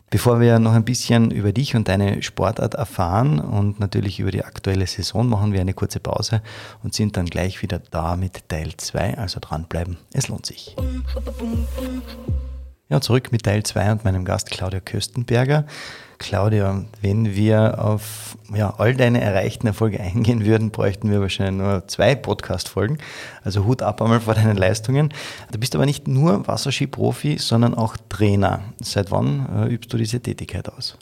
[0.08, 4.44] Bevor wir noch ein bisschen über dich und deine Sportart erfahren und natürlich über die
[4.44, 6.42] aktuelle Saison, machen wir eine kurze Pause
[6.82, 9.18] und sind dann gleich wieder da mit Teil 2.
[9.18, 10.74] Also dranbleiben, es lohnt sich.
[12.90, 15.64] Ja, zurück mit Teil 2 und meinem Gast Claudia Köstenberger.
[16.18, 21.87] Claudia, wenn wir auf ja, all deine erreichten Erfolge eingehen würden, bräuchten wir wahrscheinlich nur
[21.87, 22.98] zwei Podcast-Folgen.
[23.44, 25.14] Also Hut ab einmal vor deinen Leistungen.
[25.53, 28.64] Du bist aber nicht nur Wasserski-Profi, sondern auch Trainer.
[28.83, 30.98] Seit wann äh, übst du diese Tätigkeit aus?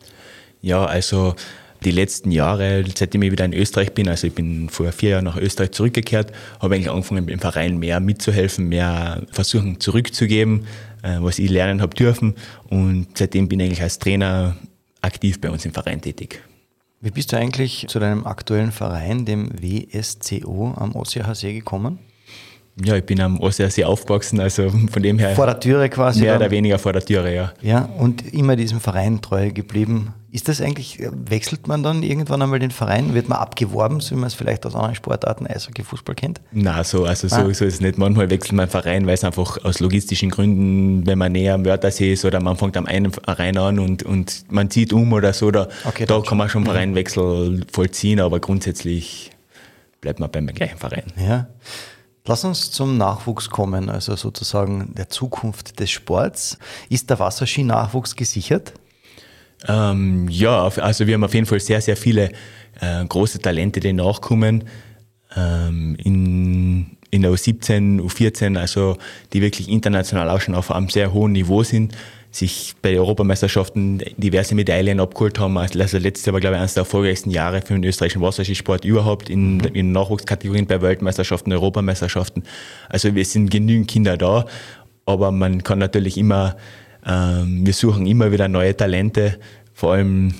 [0.60, 1.36] Ja, also
[1.84, 5.24] die letzten Jahre, seitdem ich wieder in Österreich bin, also ich bin vor vier Jahren
[5.24, 10.66] nach Österreich zurückgekehrt, habe eigentlich angefangen im Verein mehr mitzuhelfen, mehr versuchen zurückzugeben,
[11.20, 12.34] was ich lernen habe dürfen.
[12.68, 14.56] Und seitdem bin ich eigentlich als Trainer
[15.00, 16.42] aktiv bei uns im Verein tätig.
[17.00, 22.00] Wie bist du eigentlich zu deinem aktuellen Verein, dem WSCO am Ossiacher gekommen?
[22.84, 25.34] Ja, ich bin am Ossersee aufgewachsen, also von dem her.
[25.34, 26.20] Vor der Türe quasi?
[26.20, 27.52] Mehr oder weniger vor der Türe, ja.
[27.60, 30.14] Ja, und immer diesem Verein treu geblieben.
[30.30, 33.14] Ist das eigentlich, wechselt man dann irgendwann einmal den Verein?
[33.14, 36.42] Wird man abgeworben, so wie man es vielleicht aus anderen Sportarten, Eishockey, Fußball kennt?
[36.52, 37.54] Na, so, also so, ah.
[37.54, 37.96] so ist es nicht.
[37.96, 42.12] Manchmal wechselt man Verein, weil es einfach aus logistischen Gründen, wenn man näher am Wörthersee
[42.12, 45.50] ist oder man fängt am einen Verein an und, und man zieht um oder so,
[45.50, 49.30] da, okay, da kann man schon einen Vereinwechsel vollziehen, aber grundsätzlich
[50.02, 51.10] bleibt man beim gleichen Verein.
[51.16, 51.48] Ja.
[52.26, 56.58] Lass uns zum Nachwuchs kommen, also sozusagen der Zukunft des Sports.
[56.90, 58.74] Ist der Wasserski-Nachwuchs gesichert?
[59.66, 62.30] Ähm, ja, also wir haben auf jeden Fall sehr, sehr viele
[62.80, 64.64] äh, große Talente, die nachkommen.
[65.36, 68.96] Ähm, in, in der U17, U14, also
[69.32, 71.94] die wirklich international auch schon auf einem sehr hohen Niveau sind.
[72.30, 75.56] sich bei Europameisterschaften diverse Medaillen abgeholt haben.
[75.56, 79.30] Also letztes Jahr war, glaube ich, eines der erfolgreichsten Jahre für den österreichischen Wasserskisport überhaupt
[79.30, 82.42] in, in Nachwuchskategorien bei Weltmeisterschaften, Europameisterschaften.
[82.88, 84.44] Also wir sind genügend Kinder da,
[85.06, 86.56] aber man kann natürlich immer,
[87.08, 89.38] wir suchen immer wieder neue Talente,
[89.72, 90.34] vor allem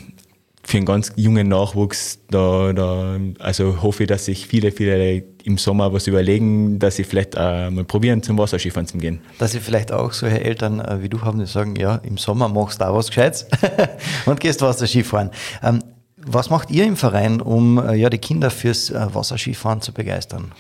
[0.69, 5.57] für einen ganz jungen Nachwuchs, da, da, also hoffe ich, dass sich viele, viele im
[5.57, 9.21] Sommer was überlegen, dass sie vielleicht äh, mal probieren, zum Wasserskifahren zu gehen.
[9.39, 12.51] Dass sie vielleicht auch solche Eltern äh, wie du haben, die sagen, ja, im Sommer
[12.51, 13.47] machst du auch was Gescheites
[14.27, 15.31] und gehst Wasserskifahren.
[15.63, 15.79] Ähm,
[16.19, 20.53] was macht ihr im Verein, um äh, ja, die Kinder fürs äh, Wasserskifahren zu begeistern?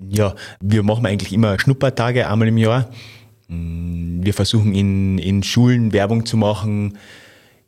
[0.00, 2.88] Ja, wir machen eigentlich immer Schnuppertage einmal im Jahr.
[3.54, 6.98] Mm, wir versuchen in, in Schulen Werbung zu machen,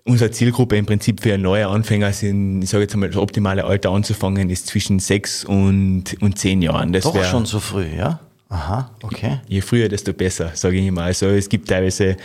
[0.09, 3.91] Unsere Zielgruppe im Prinzip für neue Anfänger sind, ich sage jetzt einmal, das optimale Alter
[3.91, 6.93] anzufangen ist zwischen sechs und, und zehn Jahren.
[6.93, 8.21] Das Doch schon so früh, ja?
[8.49, 9.41] Aha, okay.
[9.49, 11.03] Je früher, desto besser, sage ich immer.
[11.03, 12.17] Also es gibt teilweise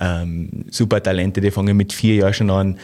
[0.00, 2.78] ähm, super Talente, die fangen mit vier Jahren schon an.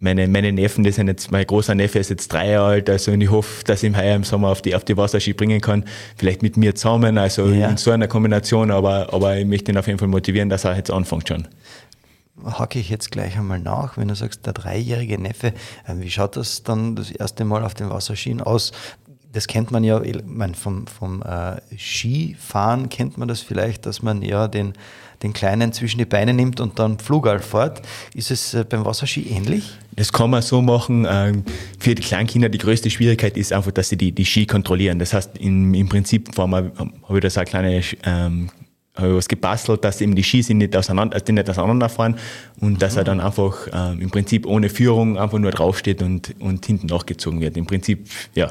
[0.00, 3.10] Meine, meine Neffen, die sind jetzt, mein großer Neffe ist jetzt drei Jahre alt, also
[3.10, 5.60] und ich hoffe, dass ich ihn heuer im Sommer auf die, auf die Wasserski bringen
[5.60, 5.84] kann.
[6.16, 7.68] Vielleicht mit mir zusammen, also ja.
[7.68, 10.76] in so einer Kombination, aber, aber ich möchte ihn auf jeden Fall motivieren, dass er
[10.76, 11.48] jetzt anfängt schon
[12.44, 15.48] hacke ich jetzt gleich einmal nach, wenn du sagst, der dreijährige Neffe,
[15.86, 18.72] äh, wie schaut das dann das erste Mal auf den Wasserschienen aus?
[19.32, 24.02] Das kennt man ja, ich meine, vom, vom äh, Skifahren kennt man das vielleicht, dass
[24.02, 24.72] man ja den,
[25.22, 27.82] den Kleinen zwischen die Beine nimmt und dann Flugal fährt.
[28.14, 29.70] Ist es äh, beim Wasserski ähnlich?
[29.96, 31.06] Das kann man so machen.
[31.08, 31.44] Ähm,
[31.78, 34.98] für die Kleinkinder die größte Schwierigkeit ist einfach, dass sie die, die Ski kontrollieren.
[34.98, 36.72] Das heißt, im, im Prinzip habe
[37.14, 38.50] ich da so eine kleine ähm,
[38.98, 42.16] was gebastelt, dass eben die Skis nicht auseinander, also die nicht auseinanderfahren
[42.60, 42.78] und mhm.
[42.78, 46.86] dass er dann einfach ähm, im Prinzip ohne Führung einfach nur draufsteht und, und hinten
[46.86, 47.56] nachgezogen wird.
[47.56, 48.50] Im Prinzip, ja,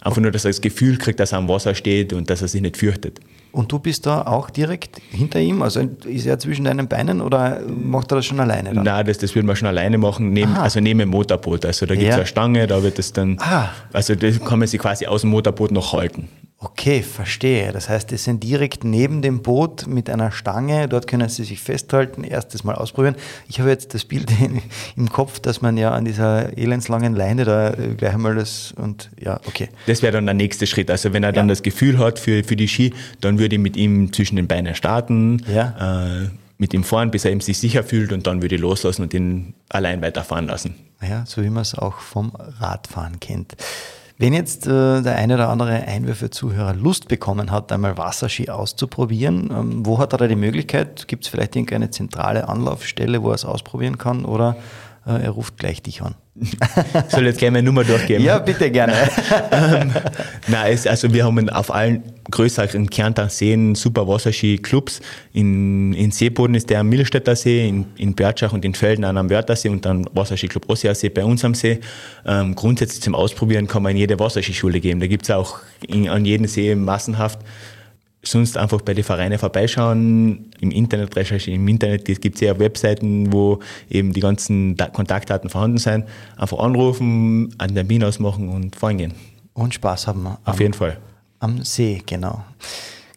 [0.00, 2.48] einfach nur, dass er das Gefühl kriegt, dass er am Wasser steht und dass er
[2.48, 3.20] sich nicht fürchtet.
[3.52, 5.62] Und du bist da auch direkt hinter ihm?
[5.62, 8.74] Also ist er zwischen deinen Beinen oder macht er das schon alleine?
[8.74, 8.84] Dann?
[8.84, 11.64] Nein, das, das würde man schon alleine machen, neben, also neben dem Motorboot.
[11.64, 12.16] Also da gibt es ja.
[12.16, 13.68] eine Stange, da wird es dann, ah.
[13.92, 16.28] also das kann man sich quasi aus dem Motorboot noch halten.
[16.62, 17.72] Okay, verstehe.
[17.72, 20.88] Das heißt, die sind direkt neben dem Boot mit einer Stange.
[20.88, 23.16] Dort können sie sich festhalten, erstes Mal ausprobieren.
[23.48, 24.30] Ich habe jetzt das Bild
[24.96, 29.08] im Kopf, dass man ja an dieser elendslangen Leine da äh, gleich einmal das und
[29.18, 29.70] ja, okay.
[29.86, 30.90] Das wäre dann der nächste Schritt.
[30.90, 31.52] Also wenn er dann ja.
[31.52, 32.92] das Gefühl hat für, für die Ski,
[33.22, 36.04] dann würde ich mit ihm zwischen den Beinen starten, ja.
[36.04, 39.00] äh, mit ihm fahren, bis er ihm sich sicher fühlt und dann würde ich loslassen
[39.00, 40.74] und ihn allein weiterfahren lassen.
[41.00, 43.56] Ja, so wie man es auch vom Radfahren kennt.
[44.20, 49.86] Wenn jetzt äh, der eine oder andere Einwürfe-Zuhörer Lust bekommen hat, einmal Wasserski auszuprobieren, ähm,
[49.86, 51.08] wo hat er da die Möglichkeit?
[51.08, 54.56] Gibt es vielleicht irgendeine zentrale Anlaufstelle, wo er es ausprobieren kann oder
[55.04, 56.14] er ruft gleich dich an?
[57.08, 58.24] Soll jetzt gerne meine Nummer durchgeben?
[58.24, 58.94] Ja, bitte gerne.
[59.50, 59.92] ähm,
[60.46, 65.00] nein, es, also wir haben auf allen größeren Kärnter Seen super Wasserski-Clubs.
[65.32, 69.16] In, in Seeboden ist der am Millstädter See, in, in Bertschach und in Felden an
[69.18, 71.80] am Wörthersee und dann Wasserski-Club Ossiasee bei uns am See.
[72.24, 75.00] Ähm, grundsätzlich zum Ausprobieren kann man in jede Wasserskischule geben.
[75.00, 77.40] Da gibt es auch in, an jedem See massenhaft
[78.22, 81.60] sonst einfach bei den Vereinen vorbeischauen, im Internet recherchieren.
[81.60, 86.04] Im Internet gibt es ja Webseiten, wo eben die ganzen Kontaktdaten vorhanden sind.
[86.36, 89.14] Einfach anrufen, einen Termin ausmachen und fahren gehen.
[89.54, 90.26] Und Spaß haben.
[90.26, 90.98] Am, Auf jeden Fall.
[91.38, 92.44] Am See, genau.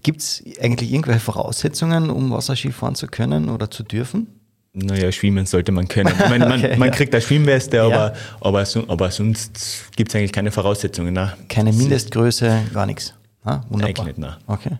[0.04, 4.28] Gibt es eigentlich irgendwelche Voraussetzungen, um Wasserski fahren zu können oder zu dürfen?
[4.74, 6.14] Naja, schwimmen sollte man können.
[6.30, 6.96] Meine, man, okay, man ja.
[6.96, 8.14] kriegt eine Schwimmweste, aber, ja.
[8.42, 11.14] aber, aber sonst gibt es eigentlich keine Voraussetzungen.
[11.14, 11.32] Nein.
[11.48, 13.14] Keine Mindestgröße, gar nichts.
[13.44, 14.06] Ah, wunderbar.
[14.06, 14.36] Eigentlich nicht, nein.
[14.48, 14.78] Okay.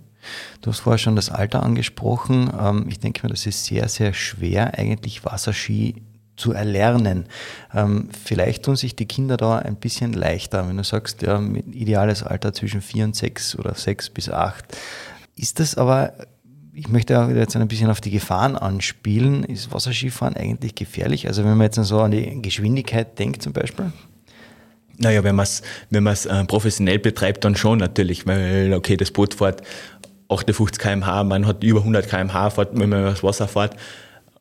[0.62, 2.52] Du hast vorher schon das Alter angesprochen.
[2.60, 6.04] Ähm, ich denke mir, das ist sehr, sehr schwer, eigentlich Wasserski
[6.36, 7.26] zu erlernen.
[7.74, 12.24] Ähm, vielleicht tun sich die Kinder da ein bisschen leichter, wenn du sagst, ja, ideales
[12.24, 14.66] Alter zwischen vier und sechs oder sechs bis acht.
[15.36, 16.14] Ist das aber,
[16.74, 21.28] ich möchte jetzt ein bisschen auf die Gefahren anspielen, ist Wasserskifahren eigentlich gefährlich?
[21.28, 23.92] Also wenn man jetzt so an die Geschwindigkeit denkt zum Beispiel?
[24.98, 29.34] Naja, wenn man es wenn äh, professionell betreibt, dann schon natürlich, weil okay, das Boot
[29.34, 29.64] fährt
[30.34, 33.76] 58 km/h, man hat über 100 km/h, wenn man übers Wasser fährt.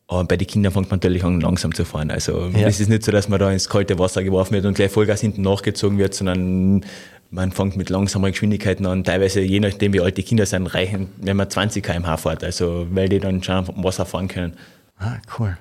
[0.07, 2.11] Aber bei den Kindern fängt man natürlich an, langsam zu fahren.
[2.11, 2.67] Also ja.
[2.67, 5.21] es ist nicht so, dass man da ins kalte Wasser geworfen wird und gleich Vollgas
[5.21, 6.85] hinten nachgezogen wird, sondern
[7.31, 9.03] man fängt mit langsamen Geschwindigkeiten an.
[9.03, 12.43] Teilweise, je nachdem, wie alt die Kinder sind, reichen, wenn man 20 km/h fährt.
[12.43, 14.53] Also weil die dann schon am Wasser fahren können.
[14.97, 15.57] Ah, cool.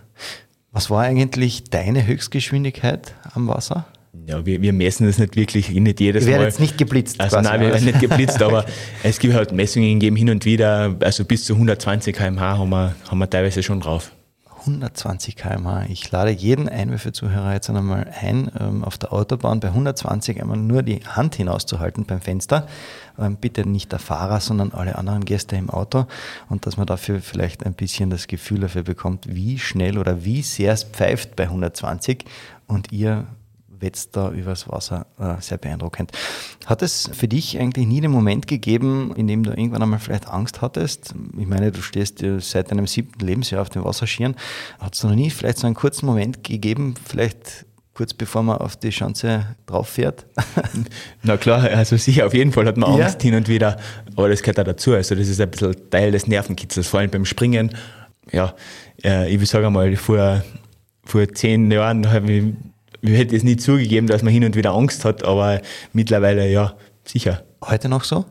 [0.73, 3.87] Was war eigentlich deine Höchstgeschwindigkeit am Wasser?
[4.27, 6.43] Ja, wir, wir messen das nicht wirklich, nicht jedes Mal.
[6.43, 7.19] jetzt nicht geblitzt.
[7.19, 7.49] Also quasi.
[7.49, 8.67] nein, wir werden nicht geblitzt, aber
[9.03, 12.95] es gibt halt Messungen gegeben hin und wieder, also bis zu 120 km/h haben wir,
[13.09, 14.13] haben wir teilweise schon drauf.
[14.61, 15.87] 120 km/h.
[15.89, 20.83] Ich lade jeden Einwürfe-Zuhörer jetzt einmal ein, ähm, auf der Autobahn bei 120 einmal nur
[20.83, 22.69] die Hand hinauszuhalten beim Fenster.
[23.19, 26.07] Ähm, bitte nicht der Fahrer, sondern alle anderen Gäste im Auto.
[26.49, 30.43] Und dass man dafür vielleicht ein bisschen das Gefühl dafür bekommt, wie schnell oder wie
[30.43, 32.25] sehr es pfeift bei 120
[32.67, 33.27] und ihr
[33.83, 35.07] wetzt da übers Wasser.
[35.19, 36.13] Äh, sehr beeindruckend.
[36.67, 40.29] Hat es für dich eigentlich nie den Moment gegeben, in dem du irgendwann einmal vielleicht
[40.29, 41.15] Angst hattest?
[41.37, 44.37] Ich meine, du stehst seit deinem siebten Lebensjahr auf den Wasserskiern.
[44.79, 48.77] Hat es noch nie vielleicht so einen kurzen Moment gegeben, vielleicht kurz bevor man auf
[48.77, 50.27] die Schanze drauf fährt?
[51.23, 53.31] Na klar, also sicher, auf jeden Fall hat man Angst ja.
[53.31, 53.77] hin und wieder,
[54.17, 54.95] aber das gehört auch dazu.
[54.95, 57.77] Also das ist ein bisschen Teil des Nervenkitzels, vor allem beim Springen.
[58.31, 58.55] Ja,
[59.05, 60.43] äh, ich würde sagen einmal, vor,
[61.05, 62.55] vor zehn Jahren habe ich
[63.03, 65.61] ich hätte es nie zugegeben, dass man hin und wieder Angst hat, aber
[65.93, 67.43] mittlerweile ja, sicher.
[67.65, 68.25] Heute noch so?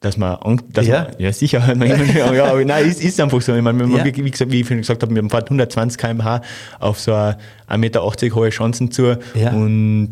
[0.00, 1.04] Dass man Angst, dass ja.
[1.04, 3.54] Man, ja sicher hat man immer, ja, aber nein, es ist einfach so.
[3.54, 4.04] Ich meine, ja.
[4.04, 6.42] wie, gesagt, wie ich schon gesagt habe, wir fahren 120 km/h
[6.78, 9.52] auf so eine 1,80 Meter hohe Chancen zu ja.
[9.52, 10.10] und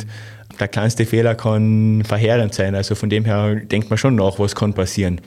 [0.59, 2.75] der kleinste Fehler kann verheerend sein.
[2.75, 5.21] Also von dem her denkt man schon nach, was kann passieren.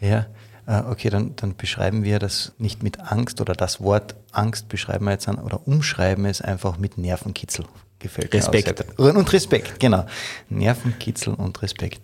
[0.00, 0.26] Ja.
[0.66, 5.06] Äh, okay, dann, dann beschreiben wir das nicht mit Angst oder das Wort Angst beschreiben
[5.06, 7.64] wir jetzt an oder umschreiben es einfach mit Nervenkitzel
[8.00, 8.66] gefällt Respekt.
[8.68, 8.78] mir.
[8.78, 8.98] Respekt.
[8.98, 10.06] Und Respekt, genau.
[10.48, 12.00] Nervenkitzel und Respekt.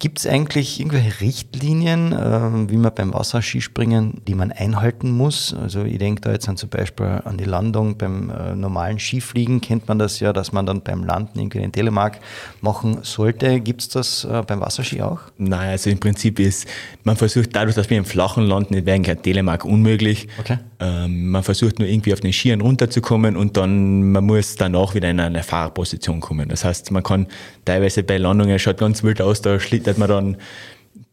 [0.00, 5.52] Gibt es eigentlich irgendwelche Richtlinien, äh, wie man beim Wasserskispringen, die man einhalten muss?
[5.52, 9.60] Also ich denke da jetzt an zum Beispiel an die Landung beim äh, normalen Skifliegen,
[9.60, 12.18] kennt man das ja, dass man dann beim Landen irgendwie den Telemark
[12.62, 13.60] machen sollte.
[13.60, 15.20] Gibt es das äh, beim Wasserski auch?
[15.36, 16.66] Nein, also im Prinzip ist,
[17.04, 20.28] man versucht dadurch, dass wir im flachen landen, wäre kein Telemark unmöglich.
[20.38, 20.56] Okay.
[20.78, 25.10] Ähm, man versucht nur irgendwie auf den Skiern runterzukommen und dann, man muss danach wieder
[25.10, 26.48] in eine Fahrposition kommen.
[26.48, 27.26] Das heißt, man kann
[27.66, 30.36] teilweise bei Landungen, schaut ganz wild aus, da schlittert man dann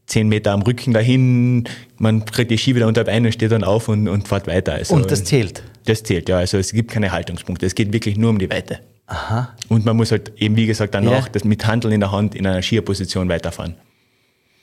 [0.08, 1.66] zehn Meter am Rücken dahin,
[1.98, 4.74] man kriegt die Ski wieder unter Beinen und steht dann auf und, und fährt weiter.
[4.74, 5.64] Also, und das zählt?
[5.86, 6.38] Das zählt, ja.
[6.38, 7.66] Also es gibt keine Haltungspunkte.
[7.66, 8.80] Es geht wirklich nur um die Weite.
[9.08, 9.54] Aha.
[9.70, 11.32] Und man muss halt eben, wie gesagt, danach ja.
[11.32, 13.76] das mit Handeln in der Hand in einer Skierposition weiterfahren.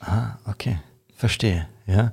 [0.00, 0.79] Ah, okay.
[1.16, 2.12] Verstehe, ja.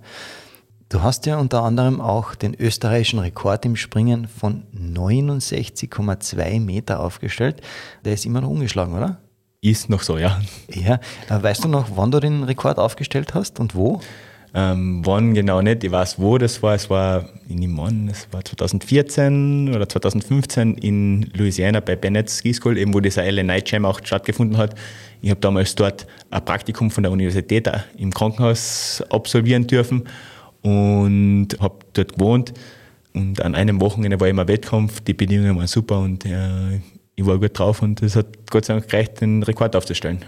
[0.87, 7.61] Du hast ja unter anderem auch den österreichischen Rekord im Springen von 69,2 Meter aufgestellt.
[8.03, 9.21] Der ist immer noch ungeschlagen, oder?
[9.63, 10.41] Ist noch so, ja.
[10.73, 10.95] Ja.
[11.29, 14.01] Äh, weißt du noch, wann du den Rekord aufgestellt hast und wo?
[14.55, 16.73] Ähm, wann genau nicht, ich weiß wo das war.
[16.73, 22.75] Es war in Imon, es war 2014 oder 2015 in Louisiana bei Bennett Ski School,
[22.75, 24.73] eben wo dieser LA Night Jam auch stattgefunden hat.
[25.21, 30.05] Ich habe damals dort ein Praktikum von der Universität im Krankenhaus absolvieren dürfen
[30.63, 32.53] und habe dort gewohnt.
[33.13, 36.79] Und an einem Wochenende war immer Wettkampf, die Bedingungen waren super und äh,
[37.21, 40.25] ich war gut drauf und es hat Gott sei Dank gereicht, den Rekord aufzustellen.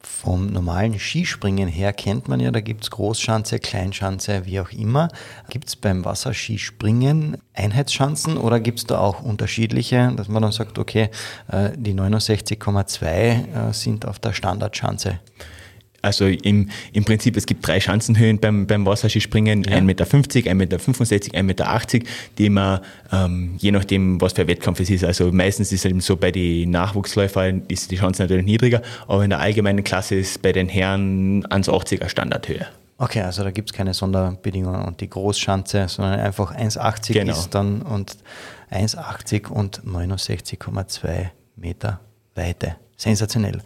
[0.00, 5.08] Vom normalen Skispringen her kennt man ja, da gibt es Großschanze, Kleinschanze, wie auch immer.
[5.50, 10.78] Gibt es beim Wasserskispringen Einheitsschanzen oder gibt es da auch unterschiedliche, dass man dann sagt,
[10.78, 11.10] okay,
[11.50, 15.18] äh, die 69,2 äh, sind auf der Standardschanze?
[16.00, 19.78] Also im, im Prinzip, es gibt drei Schanzenhöhen beim, beim Wasserskispringen, ja.
[19.78, 22.80] 1,50 Meter, 1,65 Meter, 1,80 Meter, die man,
[23.10, 26.16] ähm, je nachdem, was für ein Wettkampf es ist, also meistens ist es eben so,
[26.16, 30.52] bei den Nachwuchsläufern ist die Chance natürlich niedriger, aber in der allgemeinen Klasse ist bei
[30.52, 32.66] den Herren 1,80er Standardhöhe.
[32.98, 37.32] Okay, also da gibt es keine Sonderbedingungen und die Großschanze, sondern einfach 1,80 genau.
[37.32, 38.16] ist dann und
[38.72, 42.00] 1,80 und 69,2 Meter
[42.34, 42.76] Weite.
[42.96, 43.62] Sensationell.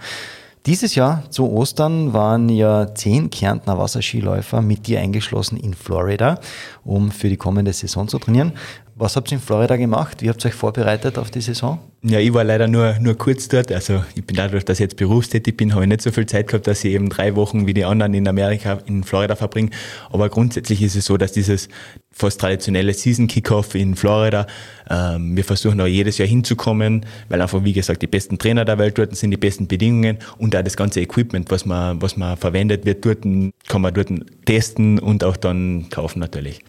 [0.64, 6.38] Dieses Jahr zu Ostern waren ja zehn Kärntner Wasserskiläufer mit dir eingeschlossen in Florida,
[6.84, 8.52] um für die kommende Saison zu trainieren.
[8.94, 10.20] Was habt ihr in Florida gemacht?
[10.20, 11.78] Wie habt ihr euch vorbereitet auf die Saison?
[12.02, 13.72] Ja, ich war leider nur, nur kurz dort.
[13.72, 16.48] Also ich bin dadurch, dass ich jetzt berufstätig bin, habe ich nicht so viel Zeit
[16.48, 19.70] gehabt, dass ich eben drei Wochen wie die anderen in Amerika, in Florida verbringe.
[20.10, 21.68] Aber grundsätzlich ist es so, dass dieses
[22.10, 24.46] fast traditionelle Season Kickoff in Florida,
[24.90, 28.78] ähm, wir versuchen auch jedes Jahr hinzukommen, weil einfach, wie gesagt, die besten Trainer der
[28.78, 32.36] Welt dort sind, die besten Bedingungen und auch das ganze Equipment, was man, was man
[32.36, 34.10] verwendet wird, dort kann man dort
[34.44, 36.60] testen und auch dann kaufen natürlich.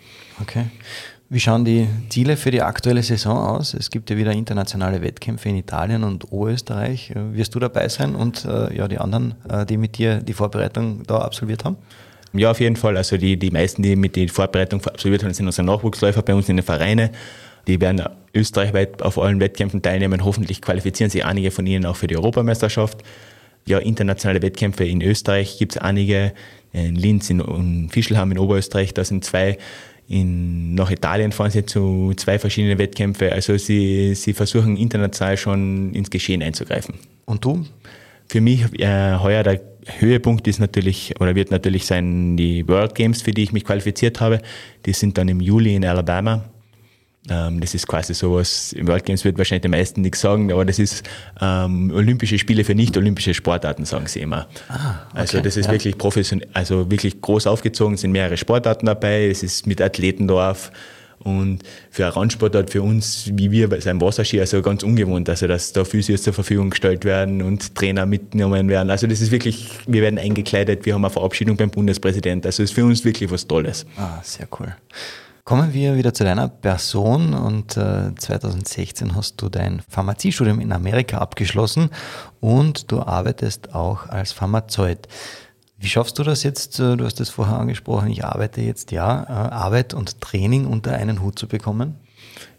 [0.42, 0.66] Okay.
[1.34, 3.74] Wie schauen die Ziele für die aktuelle Saison aus?
[3.74, 7.12] Es gibt ja wieder internationale Wettkämpfe in Italien und Oberösterreich.
[7.16, 11.02] Wirst du dabei sein und äh, ja, die anderen, äh, die mit dir die Vorbereitung
[11.08, 11.78] da absolviert haben?
[12.34, 12.98] Ja, auf jeden Fall.
[12.98, 16.50] Also die, die meisten, die mit der Vorbereitung absolviert haben, sind unsere Nachwuchsläufer bei uns
[16.50, 17.10] in den Vereinen.
[17.66, 18.04] Die werden
[18.36, 20.24] österreichweit auf allen Wettkämpfen teilnehmen.
[20.24, 23.00] Hoffentlich qualifizieren sich einige von ihnen auch für die Europameisterschaft.
[23.66, 26.34] Ja, internationale Wettkämpfe in Österreich gibt es einige.
[26.74, 29.60] In Linz und Fischelham in Oberösterreich, da sind zwei
[30.08, 33.30] in, nach Italien fahren sie zu zwei verschiedenen Wettkämpfen.
[33.30, 36.96] Also sie, sie versuchen international schon ins Geschehen einzugreifen.
[37.26, 37.66] Und du?
[38.28, 39.62] Für mich äh, heuer der
[40.00, 44.22] Höhepunkt ist natürlich oder wird natürlich sein die World Games, für die ich mich qualifiziert
[44.22, 44.42] habe.
[44.86, 46.46] Die sind dann im Juli in Alabama.
[47.30, 50.66] Ähm, das ist quasi sowas, im World Games wird wahrscheinlich die meisten nichts sagen, aber
[50.66, 51.04] das ist
[51.40, 54.48] ähm, Olympische Spiele für nicht-olympische Sportarten, sagen sie immer.
[54.68, 55.72] Ah, okay, also das ist ja.
[55.72, 60.72] wirklich professionell, also wirklich groß aufgezogen, sind mehrere Sportarten dabei, es ist mit Athletendorf
[61.20, 61.60] und
[61.90, 65.72] für eine Randsportart für uns, wie wir bei seinem Wasserski, also ganz ungewohnt, also dass
[65.72, 68.90] da Physios zur Verfügung gestellt werden und Trainer mitgenommen werden.
[68.90, 72.48] Also das ist wirklich, wir werden eingekleidet, wir haben eine Verabschiedung beim Bundespräsidenten.
[72.48, 73.86] Also ist für uns wirklich was Tolles.
[73.96, 74.76] Ah, sehr cool.
[75.46, 81.18] Kommen wir wieder zu deiner Person und äh, 2016 hast du dein Pharmaziestudium in Amerika
[81.18, 81.90] abgeschlossen
[82.40, 85.10] und du arbeitest auch als Pharmazeut.
[85.78, 86.80] Wie schaffst du das jetzt?
[86.80, 90.94] Äh, du hast es vorher angesprochen, ich arbeite jetzt, ja, äh, Arbeit und Training unter
[90.94, 91.96] einen Hut zu bekommen?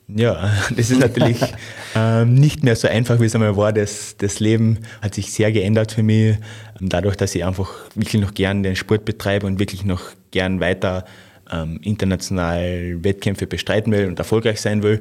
[0.07, 1.41] Ja, das ist natürlich
[1.95, 3.73] ähm, nicht mehr so einfach, wie es einmal war.
[3.73, 6.37] Das, das Leben hat sich sehr geändert für mich.
[6.81, 11.07] Dadurch, dass ich einfach wirklich noch gern den Sport betreibe und wirklich noch gern weiter
[11.55, 15.01] ähm, international Wettkämpfe bestreiten will und erfolgreich sein will,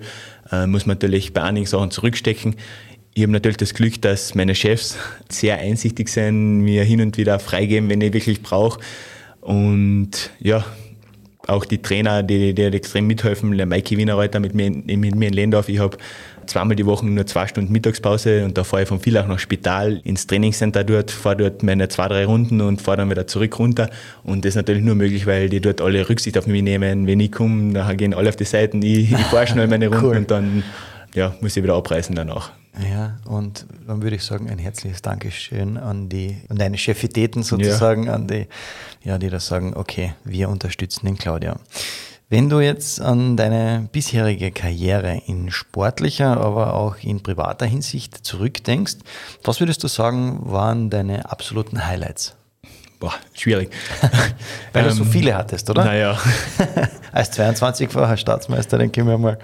[0.51, 2.55] äh, muss man natürlich bei einigen Sachen zurückstecken.
[3.15, 4.97] Ich habe natürlich das Glück, dass meine Chefs
[5.29, 8.79] sehr einsichtig sind, mir hin und wieder freigeben, wenn ich wirklich brauche.
[9.41, 10.65] Und ja,
[11.47, 15.33] auch die Trainer, die, die extrem mithelfen, der Maiki Wienerreuther mit mir, mit mir in
[15.33, 15.69] Lendorf.
[15.69, 15.97] Ich habe
[16.45, 20.01] zweimal die Woche nur zwei Stunden Mittagspause und da fahre ich von Villach nach Spital
[20.03, 23.89] ins Trainingscenter dort, fahre dort meine zwei, drei Runden und fahre dann wieder zurück runter.
[24.23, 27.07] Und das ist natürlich nur möglich, weil die dort alle Rücksicht auf mich nehmen.
[27.07, 30.05] Wenn ich komme, dann gehen alle auf die Seiten, ich, ich fahre schnell meine Runden
[30.05, 30.17] cool.
[30.17, 30.63] und dann
[31.13, 32.51] ja, muss ich wieder abreißen danach.
[32.81, 38.05] Ja, und dann würde ich sagen, ein herzliches Dankeschön an die, an deine Chefitäten sozusagen,
[38.05, 38.13] ja.
[38.13, 38.47] an die,
[39.03, 41.57] ja, die da sagen, okay, wir unterstützen den Claudia.
[42.33, 48.95] Wenn du jetzt an deine bisherige Karriere in sportlicher, aber auch in privater Hinsicht zurückdenkst,
[49.43, 52.35] was würdest du sagen, waren deine absoluten Highlights?
[52.99, 53.69] Boah, schwierig.
[54.73, 55.85] Weil du so ähm, viele hattest, oder?
[55.85, 56.17] Naja.
[57.11, 59.37] Als 22-facher Staatsmeister, denke ich mir mal.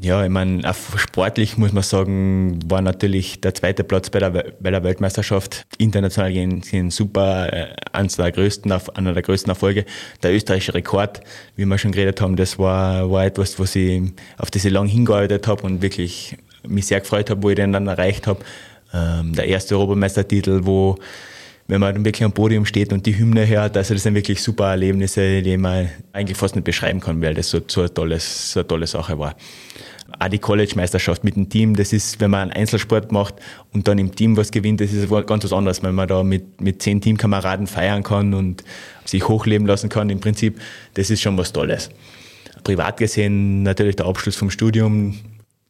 [0.00, 0.60] Ja, ich meine,
[0.96, 6.32] sportlich muss man sagen, war natürlich der zweite Platz bei der, bei der Weltmeisterschaft international
[6.32, 9.84] gesehen super, äh, eines der größten, einer der größten Erfolge.
[10.24, 11.20] Der österreichische Rekord,
[11.54, 14.02] wie wir schon geredet haben, das war, war etwas, was ich,
[14.36, 16.36] auf das ich lange hingearbeitet habe und wirklich
[16.66, 18.40] mich sehr gefreut habe, wo ich den dann erreicht habe.
[18.92, 20.96] Ähm, der erste Europameistertitel, wo
[21.66, 24.42] wenn man dann wirklich am Podium steht und die Hymne hört, also das sind wirklich
[24.42, 28.52] super Erlebnisse, die man eigentlich fast nicht beschreiben kann, weil das so, so, eine, tolles,
[28.52, 29.34] so eine tolle Sache war.
[30.18, 33.34] Auch die College-Meisterschaft mit dem Team, das ist, wenn man einen Einzelsport macht
[33.72, 36.60] und dann im Team was gewinnt, das ist ganz was anderes, wenn man da mit,
[36.60, 38.62] mit zehn Teamkameraden feiern kann und
[39.04, 40.10] sich hochleben lassen kann.
[40.10, 40.60] Im Prinzip,
[40.94, 41.90] das ist schon was Tolles.
[42.62, 45.18] Privat gesehen natürlich der Abschluss vom Studium,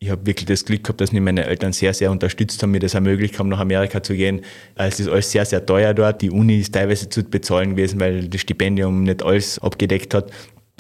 [0.05, 2.79] ich habe wirklich das Glück gehabt, dass mich meine Eltern sehr, sehr unterstützt haben, mir
[2.79, 4.43] das ermöglicht haben, nach Amerika zu gehen.
[4.75, 6.21] Es ist alles sehr, sehr teuer dort.
[6.21, 10.31] Die Uni ist teilweise zu bezahlen gewesen, weil das Stipendium nicht alles abgedeckt hat.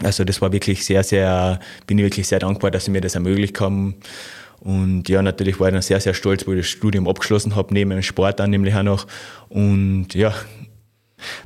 [0.03, 3.15] Also das war wirklich sehr, sehr, bin ich wirklich sehr dankbar, dass sie mir das
[3.15, 3.95] ermöglicht haben.
[4.61, 7.73] Und ja, natürlich war ich dann sehr, sehr stolz, wo ich das Studium abgeschlossen habe,
[7.73, 9.07] neben dem Sport dann nämlich auch noch.
[9.49, 10.35] Und ja,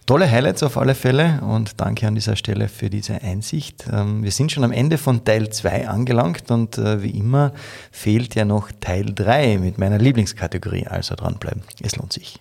[0.07, 3.87] Tolle Highlights auf alle Fälle und danke an dieser Stelle für diese Einsicht.
[3.93, 7.53] Ähm, wir sind schon am Ende von Teil 2 angelangt und äh, wie immer
[7.91, 11.63] fehlt ja noch Teil 3 mit meiner Lieblingskategorie, also dranbleiben.
[11.81, 12.41] Es lohnt sich.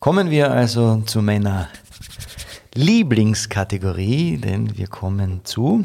[0.00, 1.68] Kommen wir also zu meiner
[2.74, 5.82] Lieblingskategorie, denn wir kommen zu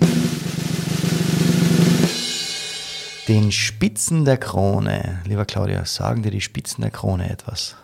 [3.27, 5.21] den Spitzen der Krone.
[5.25, 7.75] Lieber Claudia, sagen dir die Spitzen der Krone etwas?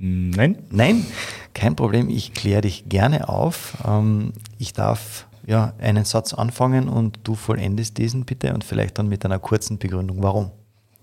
[0.00, 0.58] Nein.
[0.70, 1.04] Nein,
[1.52, 2.08] kein Problem.
[2.08, 3.76] Ich kläre dich gerne auf.
[3.86, 9.08] Ähm, ich darf ja einen Satz anfangen und du vollendest diesen bitte und vielleicht dann
[9.08, 10.50] mit einer kurzen Begründung, warum.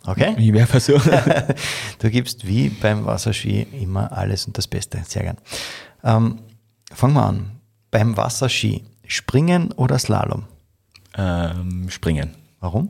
[0.06, 0.36] Okay?
[0.38, 1.12] Ich werde versuchen.
[2.00, 5.02] du gibst wie beim Wasserski immer alles und das Beste.
[5.08, 5.38] Sehr gern.
[6.04, 6.40] Ähm,
[6.92, 7.52] fangen wir an.
[7.92, 10.46] Beim Wasserski, Springen oder Slalom?
[11.16, 12.32] Ähm, springen.
[12.60, 12.90] Warum?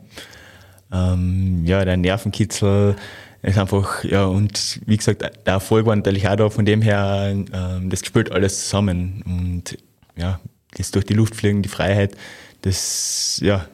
[0.90, 2.96] Ähm, ja, der Nervenkitzel
[3.42, 7.32] ist einfach, ja, und wie gesagt, der Erfolg war natürlich auch da, von dem her,
[7.52, 9.22] ähm, das spielt alles zusammen.
[9.24, 9.78] Und
[10.16, 10.40] ja,
[10.76, 12.16] das durch die Luft fliegen, die Freiheit,
[12.62, 13.66] das ja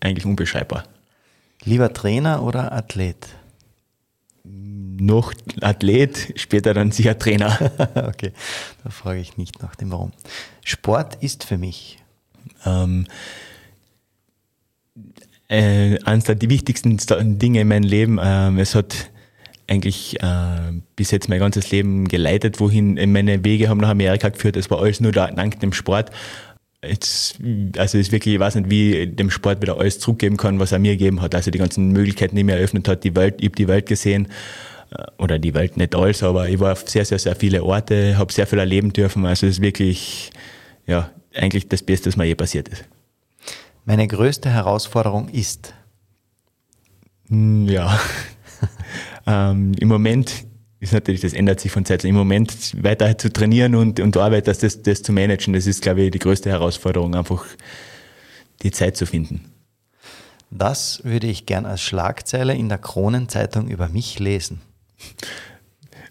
[0.00, 0.84] eigentlich unbeschreibbar.
[1.64, 3.26] Lieber Trainer oder Athlet?
[4.44, 7.58] Noch Athlet, später dann sicher Trainer.
[7.94, 8.32] okay,
[8.84, 10.12] da frage ich nicht nach dem Warum.
[10.64, 11.98] Sport ist für mich.
[12.64, 13.06] Ähm,
[15.48, 16.98] äh, eines der wichtigsten
[17.38, 18.18] Dinge in meinem Leben.
[18.22, 19.10] Ähm, es hat
[19.68, 24.56] eigentlich äh, bis jetzt mein ganzes Leben geleitet, wohin meine Wege haben nach Amerika geführt.
[24.56, 26.10] Es war alles nur dank dem Sport.
[26.84, 27.38] Jetzt,
[27.76, 30.72] also ist wirklich, ich weiß nicht, wie ich dem Sport wieder alles zurückgeben kann, was
[30.72, 31.34] er mir gegeben hat.
[31.34, 34.28] Also die ganzen Möglichkeiten, die mir eröffnet hat, die Welt, ich habe die Welt gesehen
[34.90, 38.16] äh, oder die Welt nicht alles, aber ich war auf sehr, sehr, sehr viele Orte,
[38.18, 39.26] habe sehr viel erleben dürfen.
[39.26, 40.30] Also es ist wirklich,
[40.86, 42.84] ja, eigentlich das Beste, was mir je passiert ist.
[43.86, 45.72] Meine größte Herausforderung ist?
[47.28, 47.98] Hm, ja,
[49.26, 50.44] ähm, im Moment
[50.80, 54.16] ist natürlich, das ändert sich von Zeit zu Im Moment weiter zu trainieren und, und
[54.16, 57.44] Arbeit, das, das, das zu managen, das ist, glaube ich, die größte Herausforderung, einfach
[58.62, 59.52] die Zeit zu finden.
[60.50, 64.62] Das würde ich gern als Schlagzeile in der Kronenzeitung über mich lesen.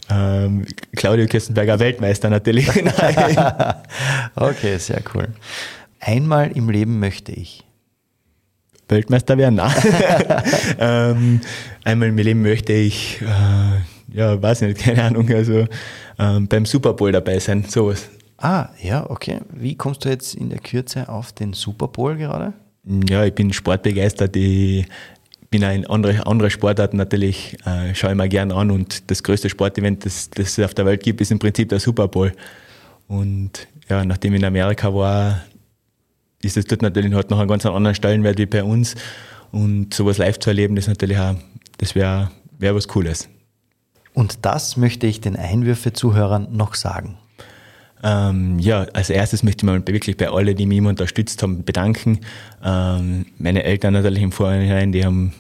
[0.09, 0.65] Ähm,
[0.95, 2.69] Claudio Kirstenberger Weltmeister natürlich.
[4.35, 5.27] okay, sehr cool.
[5.99, 7.65] Einmal im Leben möchte ich.
[8.87, 9.55] Weltmeister werden?
[9.55, 9.73] Nein.
[10.79, 11.41] ähm,
[11.83, 15.65] einmal im Leben möchte ich, äh, ja, weiß nicht, keine Ahnung, also
[16.19, 18.09] ähm, beim Super Bowl dabei sein, sowas.
[18.37, 19.39] Ah, ja, okay.
[19.51, 22.53] Wie kommst du jetzt in der Kürze auf den Super Bowl gerade?
[23.09, 24.35] Ja, ich bin sportbegeistert.
[24.35, 24.85] Ich
[25.49, 29.23] bin auch in andere, andere Sportarten natürlich, äh, schaue ich mir gerne an und das
[29.23, 32.33] größte Sportevent, das, das es auf der Welt gibt, ist im Prinzip der Super Bowl.
[33.07, 35.41] Und ja, nachdem ich in Amerika war,
[36.45, 38.95] ist es dort natürlich halt noch einen ganz anderen Stellenwert wie bei uns.
[39.51, 41.35] Und sowas live zu erleben, das natürlich auch,
[41.77, 43.29] das wäre wär was Cooles.
[44.13, 47.17] Und das möchte ich den Einwürfe-Zuhörern noch sagen.
[48.03, 51.63] Ähm, ja, als erstes möchte ich mich wirklich bei allen, die mich immer unterstützt haben,
[51.63, 52.19] bedanken.
[52.63, 55.33] Ähm, meine Eltern natürlich im Vorhinein, die haben,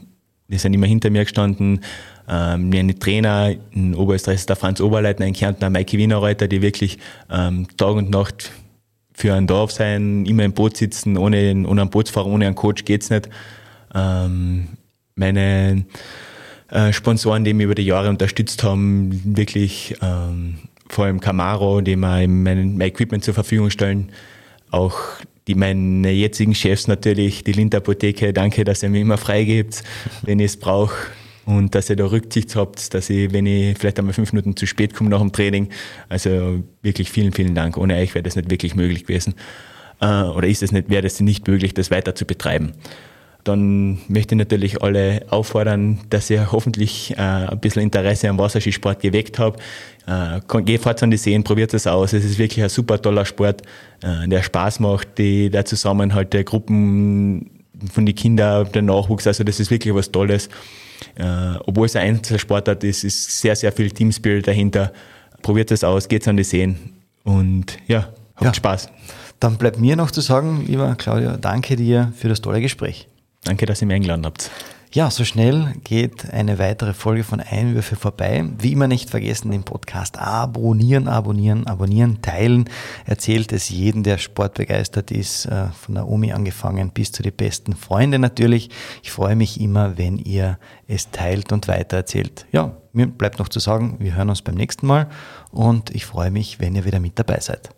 [0.47, 1.81] die sind immer hinter mir gestanden.
[2.27, 6.97] Ähm, meine Trainer in Oberösterreich der Franz Oberleitner, in Kärnten Maike Wienerreuter, die wirklich
[7.29, 8.51] ähm, Tag und Nacht
[9.15, 12.83] für ein Dorf sein, immer im Boot sitzen, ohne, ohne einen Bootsfahrer, ohne einen Coach
[12.83, 13.29] geht's nicht.
[13.93, 14.67] Ähm,
[15.15, 15.85] meine
[16.69, 20.57] äh, Sponsoren, die mich über die Jahre unterstützt haben, wirklich ähm,
[20.89, 24.11] vor allem Camaro, die mir mein, mein Equipment zur Verfügung stellen.
[24.69, 24.99] Auch
[25.47, 29.83] die meine jetzigen Chefs natürlich, die Lindt Apotheke, danke, dass ihr mir immer freigebt,
[30.23, 30.95] wenn ich es brauche.
[31.45, 34.65] Und dass ihr da Rücksicht habt, dass ich, wenn ich vielleicht einmal fünf Minuten zu
[34.65, 35.69] spät komme nach dem Training,
[36.09, 37.77] also wirklich vielen, vielen Dank.
[37.77, 39.35] Ohne euch wäre das nicht wirklich möglich gewesen.
[40.01, 42.73] Äh, oder ist es nicht, wäre das nicht möglich, das weiter zu betreiben
[43.43, 49.03] dann möchte ich natürlich alle auffordern, dass ihr hoffentlich äh, ein bisschen Interesse am Wasserskisport
[49.03, 49.61] geweckt habt.
[50.07, 52.13] Äh, geht fort an die Seen, probiert es aus.
[52.13, 53.61] Es ist wirklich ein super toller Sport,
[54.01, 57.51] der Spaß macht, die, der Zusammenhalt der Gruppen
[57.93, 59.27] von den Kindern, der Nachwuchs.
[59.27, 60.49] Also das ist wirklich was Tolles.
[61.15, 64.91] Äh, obwohl es ein Einzelsportart ist, ist sehr, sehr viel Teamspirit dahinter.
[65.41, 66.93] Probiert es aus, geht an die Seen
[67.23, 68.53] und ja, habt ja.
[68.53, 68.89] Spaß.
[69.39, 73.07] Dann bleibt mir noch zu sagen, lieber Claudia, danke dir für das tolle Gespräch.
[73.43, 74.49] Danke, dass ihr mich eingeladen habt.
[74.95, 78.45] Ja, so schnell geht eine weitere Folge von Einwürfe vorbei.
[78.59, 82.69] Wie immer nicht vergessen, den Podcast abonnieren, abonnieren, abonnieren, teilen.
[83.05, 87.75] Erzählt es jedem, der sportbegeistert ist, äh, von der Omi angefangen bis zu den besten
[87.75, 88.69] Freunden natürlich.
[89.03, 92.45] Ich freue mich immer, wenn ihr es teilt und weitererzählt.
[92.53, 95.09] Ja, mir bleibt noch zu sagen, wir hören uns beim nächsten Mal
[95.51, 97.69] und ich freue mich, wenn ihr wieder mit dabei seid.